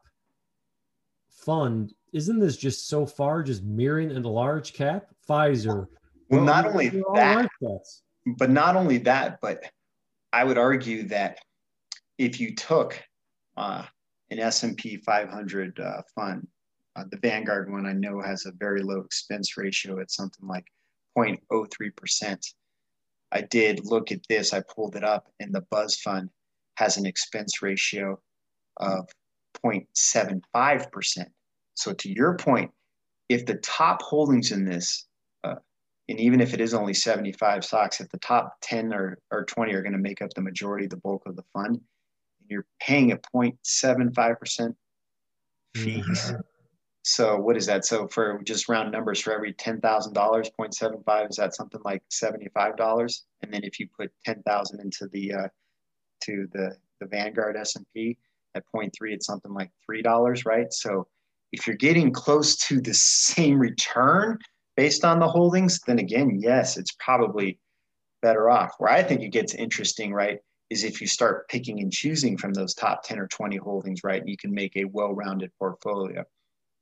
fund, 1.28 1.92
isn't 2.12 2.38
this 2.38 2.56
just 2.56 2.88
so 2.88 3.04
far 3.04 3.42
just 3.42 3.62
mirroring 3.64 4.10
in 4.10 4.22
the 4.22 4.28
large 4.28 4.72
cap? 4.72 5.06
Pfizer. 5.28 5.86
Well, 6.30 6.42
not 6.42 6.66
only 6.66 6.88
that, 7.14 7.48
but 8.26 8.50
not 8.50 8.76
only 8.76 8.98
that, 8.98 9.38
but 9.40 9.64
I 10.32 10.44
would 10.44 10.58
argue 10.58 11.08
that 11.08 11.38
if 12.18 12.40
you 12.40 12.54
took 12.54 13.02
uh, 13.56 13.84
an 14.30 14.38
S&P 14.38 14.98
500 14.98 15.80
uh, 15.80 16.02
fund, 16.14 16.46
uh, 16.96 17.04
the 17.10 17.18
Vanguard 17.18 17.70
one 17.70 17.86
I 17.86 17.92
know 17.92 18.20
has 18.20 18.46
a 18.46 18.52
very 18.52 18.82
low 18.82 19.00
expense 19.00 19.56
ratio 19.56 20.00
at 20.00 20.10
something 20.10 20.46
like 20.46 20.66
0.03%. 21.16 22.38
I 23.30 23.42
did 23.42 23.84
look 23.84 24.10
at 24.12 24.20
this, 24.28 24.52
I 24.52 24.62
pulled 24.74 24.96
it 24.96 25.04
up, 25.04 25.28
and 25.40 25.54
the 25.54 25.64
Buzz 25.70 25.96
Fund 25.96 26.30
has 26.78 26.96
an 26.96 27.06
expense 27.06 27.60
ratio 27.60 28.18
of 28.76 29.08
0.75%. 29.64 31.24
So 31.74 31.92
to 31.92 32.08
your 32.08 32.36
point, 32.36 32.70
if 33.28 33.44
the 33.44 33.56
top 33.56 34.00
holdings 34.00 34.52
in 34.52 34.64
this, 34.64 35.06
uh, 35.42 35.56
and 36.08 36.20
even 36.20 36.40
if 36.40 36.54
it 36.54 36.60
is 36.60 36.74
only 36.74 36.94
75 36.94 37.64
stocks, 37.64 38.00
if 38.00 38.08
the 38.10 38.18
top 38.18 38.54
10 38.62 38.94
or, 38.94 39.18
or 39.32 39.44
20 39.44 39.72
are 39.74 39.82
going 39.82 39.92
to 39.92 39.98
make 39.98 40.22
up 40.22 40.32
the 40.34 40.40
majority, 40.40 40.86
the 40.86 40.96
bulk 40.96 41.22
of 41.26 41.34
the 41.34 41.44
fund, 41.52 41.74
and 41.74 42.48
you're 42.48 42.66
paying 42.80 43.10
a 43.10 43.16
0.75% 43.34 44.74
fees. 45.74 46.04
Mm-hmm. 46.06 46.36
So 47.02 47.38
what 47.38 47.56
is 47.56 47.66
that? 47.66 47.86
So 47.86 48.06
for 48.06 48.40
just 48.44 48.68
round 48.68 48.92
numbers, 48.92 49.20
for 49.20 49.32
every 49.32 49.54
ten 49.54 49.80
thousand 49.80 50.12
dollars, 50.12 50.50
0.75 50.60 51.30
is 51.30 51.36
that 51.36 51.54
something 51.54 51.80
like 51.82 52.02
seventy-five 52.10 52.76
dollars? 52.76 53.24
And 53.40 53.50
then 53.52 53.64
if 53.64 53.80
you 53.80 53.88
put 53.98 54.10
ten 54.26 54.42
thousand 54.42 54.80
into 54.80 55.08
the 55.10 55.32
uh, 55.32 55.48
to 56.22 56.48
the 56.52 56.76
the 57.00 57.06
Vanguard 57.06 57.56
S 57.56 57.76
and 57.76 57.86
P 57.94 58.16
at 58.54 58.64
0.3, 58.74 58.90
it's 59.12 59.26
something 59.26 59.52
like 59.52 59.70
three 59.84 60.02
dollars, 60.02 60.44
right? 60.44 60.72
So 60.72 61.06
if 61.52 61.66
you're 61.66 61.76
getting 61.76 62.12
close 62.12 62.56
to 62.56 62.80
the 62.80 62.94
same 62.94 63.58
return 63.58 64.38
based 64.76 65.04
on 65.04 65.18
the 65.20 65.28
holdings, 65.28 65.80
then 65.86 65.98
again, 65.98 66.38
yes, 66.40 66.76
it's 66.76 66.94
probably 66.98 67.58
better 68.20 68.50
off. 68.50 68.72
Where 68.78 68.92
I 68.92 69.02
think 69.02 69.22
it 69.22 69.28
gets 69.28 69.54
interesting, 69.54 70.12
right, 70.12 70.38
is 70.70 70.84
if 70.84 71.00
you 71.00 71.06
start 71.06 71.48
picking 71.48 71.80
and 71.80 71.92
choosing 71.92 72.36
from 72.36 72.52
those 72.52 72.74
top 72.74 73.02
10 73.04 73.18
or 73.18 73.28
20 73.28 73.56
holdings, 73.56 74.00
right, 74.02 74.26
you 74.26 74.36
can 74.36 74.52
make 74.52 74.76
a 74.76 74.84
well-rounded 74.84 75.52
portfolio 75.58 76.24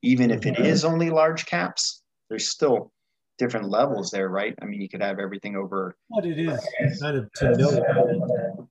even 0.03 0.31
if 0.31 0.47
it 0.47 0.55
mm-hmm. 0.55 0.65
is 0.65 0.85
only 0.85 1.11
large 1.11 1.47
caps, 1.47 2.03
there's 2.29 2.51
still 2.51 2.93
different 3.39 3.69
levels 3.69 4.11
there, 4.11 4.29
right? 4.29 4.55
I 4.63 4.65
mean, 4.65 4.81
you 4.81 4.89
could 4.89 5.03
have 5.03 5.19
everything 5.19 5.57
over. 5.57 5.97
What 6.09 6.25
it 6.25 6.39
is 6.39 6.59
kind 7.01 7.17
of 7.17 7.33
to 7.35 7.57
know, 7.57 8.66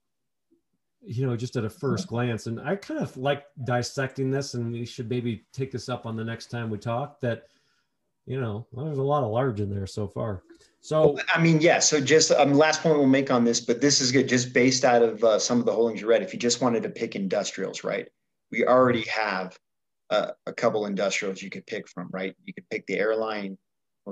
you 1.06 1.26
know, 1.26 1.36
just 1.36 1.56
at 1.56 1.65
a 1.65 1.70
first 1.70 2.08
glance, 2.08 2.48
and 2.48 2.60
I 2.60 2.76
kind 2.76 3.00
of 3.00 3.15
like 3.18 3.46
dissecting 3.63 4.32
this, 4.32 4.54
and 4.54 4.72
we 4.72 4.86
should 4.86 5.10
maybe 5.10 5.46
take 5.54 5.72
this 5.72 5.89
up 5.89 6.06
on 6.06 6.15
the 6.15 6.24
next 6.24 6.48
time 6.48 6.70
we 6.70 6.78
talk. 6.78 7.20
That 7.22 7.48
you 8.26 8.39
know, 8.41 8.65
well, 8.72 8.86
there's 8.86 8.98
a 8.98 9.04
lot 9.04 9.24
of 9.24 9.32
large 9.32 9.60
in 9.60 9.70
there 9.70 9.88
so 9.88 10.08
far. 10.08 10.44
So 10.82 11.18
I 11.34 11.41
mean, 11.41 11.62
yeah. 11.62 11.80
So 11.80 12.00
just 12.00 12.32
um, 12.32 12.54
last 12.54 12.82
point 12.82 12.98
we'll 12.98 13.08
make 13.08 13.32
on 13.32 13.44
this, 13.44 13.60
but 13.60 13.82
this 13.82 14.02
is 14.02 14.12
good, 14.12 14.28
just 14.28 14.54
based 14.54 14.86
out 14.86 15.02
of 15.02 15.24
uh, 15.24 15.39
some 15.39 15.60
of 15.60 15.65
the 15.65 15.74
holdings 15.74 16.02
you 16.02 16.08
read. 16.08 16.22
If 16.22 16.34
you 16.34 16.39
just 16.39 16.62
wanted 16.62 16.84
to 16.84 16.89
pick 16.89 17.15
industrials, 17.15 17.84
right? 17.84 18.08
We 18.52 18.65
already 18.65 19.02
have 19.04 19.58
a, 20.10 20.34
a 20.46 20.54
couple 20.54 20.86
industrials 20.86 21.41
you 21.41 21.50
could 21.50 21.65
pick 21.65 21.88
from, 21.88 22.10
right? 22.12 22.36
You 22.46 22.54
could 22.54 22.70
pick 22.70 22.86
the 22.88 22.98
airline. 22.98 23.58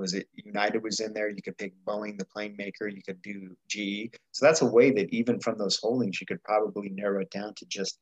Was 0.00 0.14
it? 0.14 0.28
United 0.34 0.82
was 0.82 1.00
in 1.00 1.12
there. 1.12 1.28
You 1.28 1.42
could 1.42 1.56
pick 1.56 1.72
Boeing, 1.86 2.18
the 2.18 2.24
plane 2.24 2.54
maker. 2.56 2.88
You 2.88 3.02
could 3.02 3.22
do 3.22 3.56
GE. 3.68 4.14
So 4.32 4.46
that's 4.46 4.62
a 4.62 4.66
way 4.66 4.90
that 4.90 5.12
even 5.12 5.40
from 5.40 5.58
those 5.58 5.76
holdings, 5.76 6.20
you 6.20 6.26
could 6.26 6.42
probably 6.42 6.88
narrow 6.88 7.20
it 7.20 7.30
down 7.30 7.54
to 7.56 7.66
just 7.66 7.98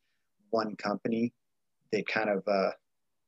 one 0.51 0.77
company 0.77 1.33
that 1.93 2.07
kind 2.07 2.31
of, 2.31 2.43
uh, 2.49 2.71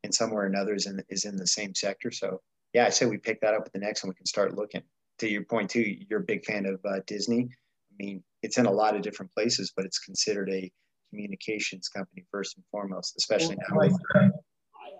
in 0.03 0.13
somewhere 0.13 0.45
or 0.45 0.47
another, 0.47 0.75
is 0.75 0.87
in, 0.87 1.03
is 1.09 1.25
in 1.25 1.37
the 1.37 1.47
same 1.47 1.75
sector. 1.75 2.11
So 2.11 2.41
yeah, 2.73 2.87
I 2.87 2.91
say 2.91 3.07
we 3.07 3.19
pick 3.19 3.41
that 3.41 3.55
up 3.55 3.63
at 3.67 3.73
the 3.73 3.79
next 3.79 4.03
one. 4.03 4.11
We 4.11 4.17
can 4.17 4.27
start 4.27 4.57
looking. 4.57 4.83
To 5.21 5.29
your 5.29 5.45
point 5.45 5.71
too, 5.71 5.97
you're 6.09 6.21
a 6.21 6.25
big 6.25 6.45
fan 6.45 6.67
of 6.67 6.81
uh, 6.85 7.01
Disney. 7.07 7.49
I 7.93 7.95
mean, 7.99 8.25
it's 8.43 8.59
in 8.59 8.67
a 8.67 8.73
lot 8.73 8.97
of 8.97 9.03
different 9.03 9.33
places, 9.33 9.73
but 9.77 9.85
it's 9.85 9.99
considered 9.99 10.51
a 10.51 10.71
communications 11.11 11.89
company 11.89 12.25
first 12.31 12.57
and 12.57 12.65
foremost, 12.71 13.15
especially 13.17 13.57
well, 13.73 13.89
now. 14.15 14.31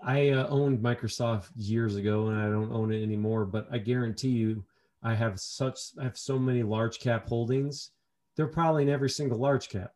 I 0.05 0.29
uh, 0.29 0.47
owned 0.49 0.79
Microsoft 0.79 1.49
years 1.57 1.95
ago, 1.95 2.27
and 2.27 2.39
I 2.39 2.45
don't 2.45 2.71
own 2.71 2.93
it 2.93 3.01
anymore. 3.01 3.43
But 3.45 3.67
I 3.71 3.79
guarantee 3.79 4.29
you, 4.29 4.63
I 5.01 5.15
have 5.15 5.39
such 5.39 5.79
I 5.99 6.03
have 6.03 6.17
so 6.17 6.37
many 6.37 6.63
large 6.63 6.99
cap 6.99 7.27
holdings. 7.27 7.91
They're 8.35 8.47
probably 8.47 8.83
in 8.83 8.89
every 8.89 9.09
single 9.09 9.39
large 9.39 9.67
cap. 9.67 9.93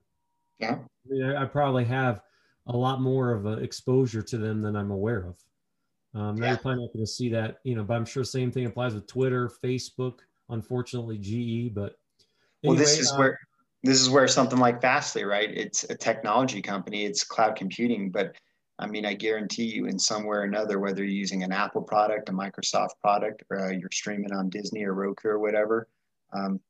Yeah. 0.58 0.78
I, 0.80 1.10
mean, 1.10 1.24
I, 1.24 1.44
I 1.44 1.46
probably 1.46 1.86
have 1.86 2.22
a 2.68 2.76
lot 2.76 3.02
more 3.02 3.34
of 3.34 3.46
an 3.46 3.64
exposure 3.64 4.22
to 4.22 4.38
them 4.38 4.62
than 4.62 4.76
I'm 4.76 4.92
aware 4.92 5.28
of. 5.28 6.20
Um, 6.20 6.38
yeah. 6.38 6.50
you're 6.50 6.58
probably 6.58 6.82
not 6.82 6.94
going 6.94 7.06
to 7.06 7.12
see 7.12 7.30
that, 7.30 7.58
you 7.64 7.76
know, 7.76 7.84
but 7.84 7.94
I'm 7.94 8.06
sure 8.06 8.24
the 8.24 8.28
same 8.28 8.52
thing 8.52 8.66
applies 8.66 8.96
with 8.96 9.08
Twitter, 9.08 9.52
Facebook, 9.64 10.20
unfortunately 10.50 11.18
GE. 11.18 11.74
But 11.74 12.00
anyway, 12.64 12.76
well, 12.76 12.76
this 12.76 12.98
is 12.98 13.12
uh, 13.12 13.18
where 13.18 13.40
this 13.84 14.02
is 14.02 14.10
where 14.10 14.28
something 14.28 14.60
like 14.60 14.82
Fastly, 14.82 15.24
right? 15.24 15.50
It's 15.52 15.84
a 15.86 15.96
technology 15.96 16.62
company, 16.62 17.06
it's 17.06 17.24
cloud 17.24 17.56
computing, 17.56 18.10
but 18.10 18.36
I 18.80 18.88
mean, 18.88 19.06
I 19.06 19.14
guarantee 19.14 19.66
you, 19.66 19.88
in 19.88 20.00
some 20.00 20.24
way 20.24 20.38
or 20.38 20.44
another, 20.44 20.80
whether 20.80 21.04
you're 21.04 21.12
using 21.12 21.44
an 21.44 21.52
Apple 21.52 21.82
product, 21.82 22.30
a 22.30 22.32
Microsoft 22.32 22.92
product, 23.02 23.44
or 23.50 23.60
uh, 23.60 23.72
you're 23.72 23.90
streaming 23.92 24.32
on 24.32 24.50
Disney 24.50 24.86
or 24.86 24.94
Roku 24.94 25.28
or 25.28 25.40
whatever, 25.40 25.90
um, 26.34 26.62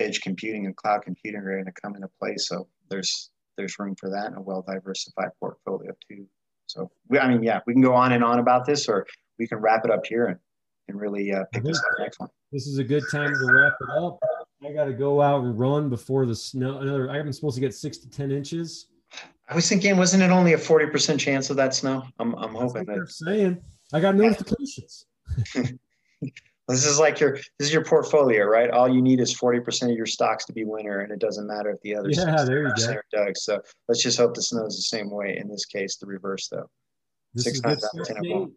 edge 0.00 0.22
computing 0.22 0.64
and 0.64 0.74
cloud 0.74 1.02
computing 1.02 1.40
are 1.40 1.52
going 1.52 1.66
to 1.66 1.80
come 1.80 1.94
into 1.94 2.08
play. 2.18 2.36
So 2.38 2.66
there's 2.88 3.30
there's 3.58 3.78
room 3.78 3.94
for 3.96 4.08
that 4.08 4.26
and 4.28 4.38
a 4.38 4.40
well 4.40 4.64
diversified 4.66 5.28
portfolio 5.38 5.92
too. 6.08 6.26
So 6.66 6.90
we, 7.08 7.18
I 7.18 7.28
mean, 7.28 7.42
yeah, 7.42 7.60
we 7.66 7.74
can 7.74 7.82
go 7.82 7.94
on 7.94 8.12
and 8.12 8.24
on 8.24 8.38
about 8.38 8.64
this, 8.64 8.88
or 8.88 9.06
we 9.38 9.46
can 9.46 9.58
wrap 9.58 9.84
it 9.84 9.90
up 9.90 10.06
here 10.06 10.26
and, 10.26 10.38
and 10.88 10.98
really 10.98 11.32
uh, 11.32 11.44
pick 11.52 11.64
this 11.64 11.76
up 11.78 11.84
next 11.98 12.18
one. 12.18 12.30
This 12.50 12.66
is 12.66 12.78
a 12.78 12.84
good 12.84 13.02
time 13.12 13.28
to 13.28 13.52
wrap 13.52 13.74
it 13.80 14.02
up. 14.02 14.18
I 14.66 14.72
got 14.72 14.84
to 14.84 14.92
go 14.92 15.20
out 15.20 15.44
and 15.44 15.58
run 15.58 15.90
before 15.90 16.26
the 16.26 16.34
snow. 16.34 16.78
Another, 16.78 17.10
I'm 17.10 17.30
supposed 17.32 17.56
to 17.56 17.60
get 17.60 17.74
six 17.74 17.98
to 17.98 18.10
ten 18.10 18.30
inches. 18.30 18.86
I 19.50 19.54
was 19.54 19.68
thinking, 19.68 19.96
wasn't 19.96 20.22
it 20.22 20.30
only 20.30 20.52
a 20.52 20.58
forty 20.58 20.86
percent 20.86 21.20
chance 21.20 21.50
of 21.50 21.56
that 21.56 21.74
snow? 21.74 22.04
I'm, 22.18 22.34
I'm 22.36 22.54
hoping 22.54 22.84
that. 22.84 23.10
Saying, 23.10 23.60
I 23.92 24.00
got 24.00 24.14
notifications. 24.14 25.06
this 25.54 26.86
is 26.86 27.00
like 27.00 27.18
your 27.18 27.34
this 27.34 27.68
is 27.68 27.72
your 27.72 27.84
portfolio, 27.84 28.44
right? 28.44 28.70
All 28.70 28.88
you 28.88 29.02
need 29.02 29.20
is 29.20 29.34
forty 29.34 29.58
percent 29.58 29.90
of 29.90 29.96
your 29.96 30.06
stocks 30.06 30.44
to 30.46 30.52
be 30.52 30.64
winner, 30.64 31.00
and 31.00 31.12
it 31.12 31.18
doesn't 31.18 31.48
matter 31.48 31.70
if 31.70 31.80
the 31.82 31.96
other 31.96 32.10
yeah, 32.10 32.44
there 32.44 32.68
you 32.68 32.72
go. 32.76 32.94
Doug. 33.12 33.36
So 33.36 33.60
let's 33.88 34.02
just 34.02 34.18
hope 34.18 34.34
the 34.34 34.42
snow 34.42 34.66
is 34.66 34.76
the 34.76 34.82
same 34.82 35.10
way. 35.10 35.36
In 35.36 35.48
this 35.48 35.64
case, 35.64 35.96
the 35.96 36.06
reverse 36.06 36.48
though. 36.48 36.70
This 37.34 37.44
Six 37.44 37.56
is 37.56 37.60
good 37.60 37.80
stuff, 37.80 38.48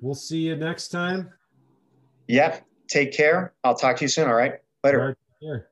We'll 0.00 0.14
see 0.14 0.38
you 0.38 0.56
next 0.56 0.88
time. 0.88 1.30
Yeah. 2.28 2.60
Take 2.88 3.12
care. 3.12 3.54
I'll 3.64 3.74
talk 3.74 3.96
to 3.96 4.04
you 4.04 4.08
soon. 4.08 4.28
All 4.28 4.34
right. 4.34 4.54
Later. 4.82 5.16
All 5.42 5.52
right, 5.52 5.62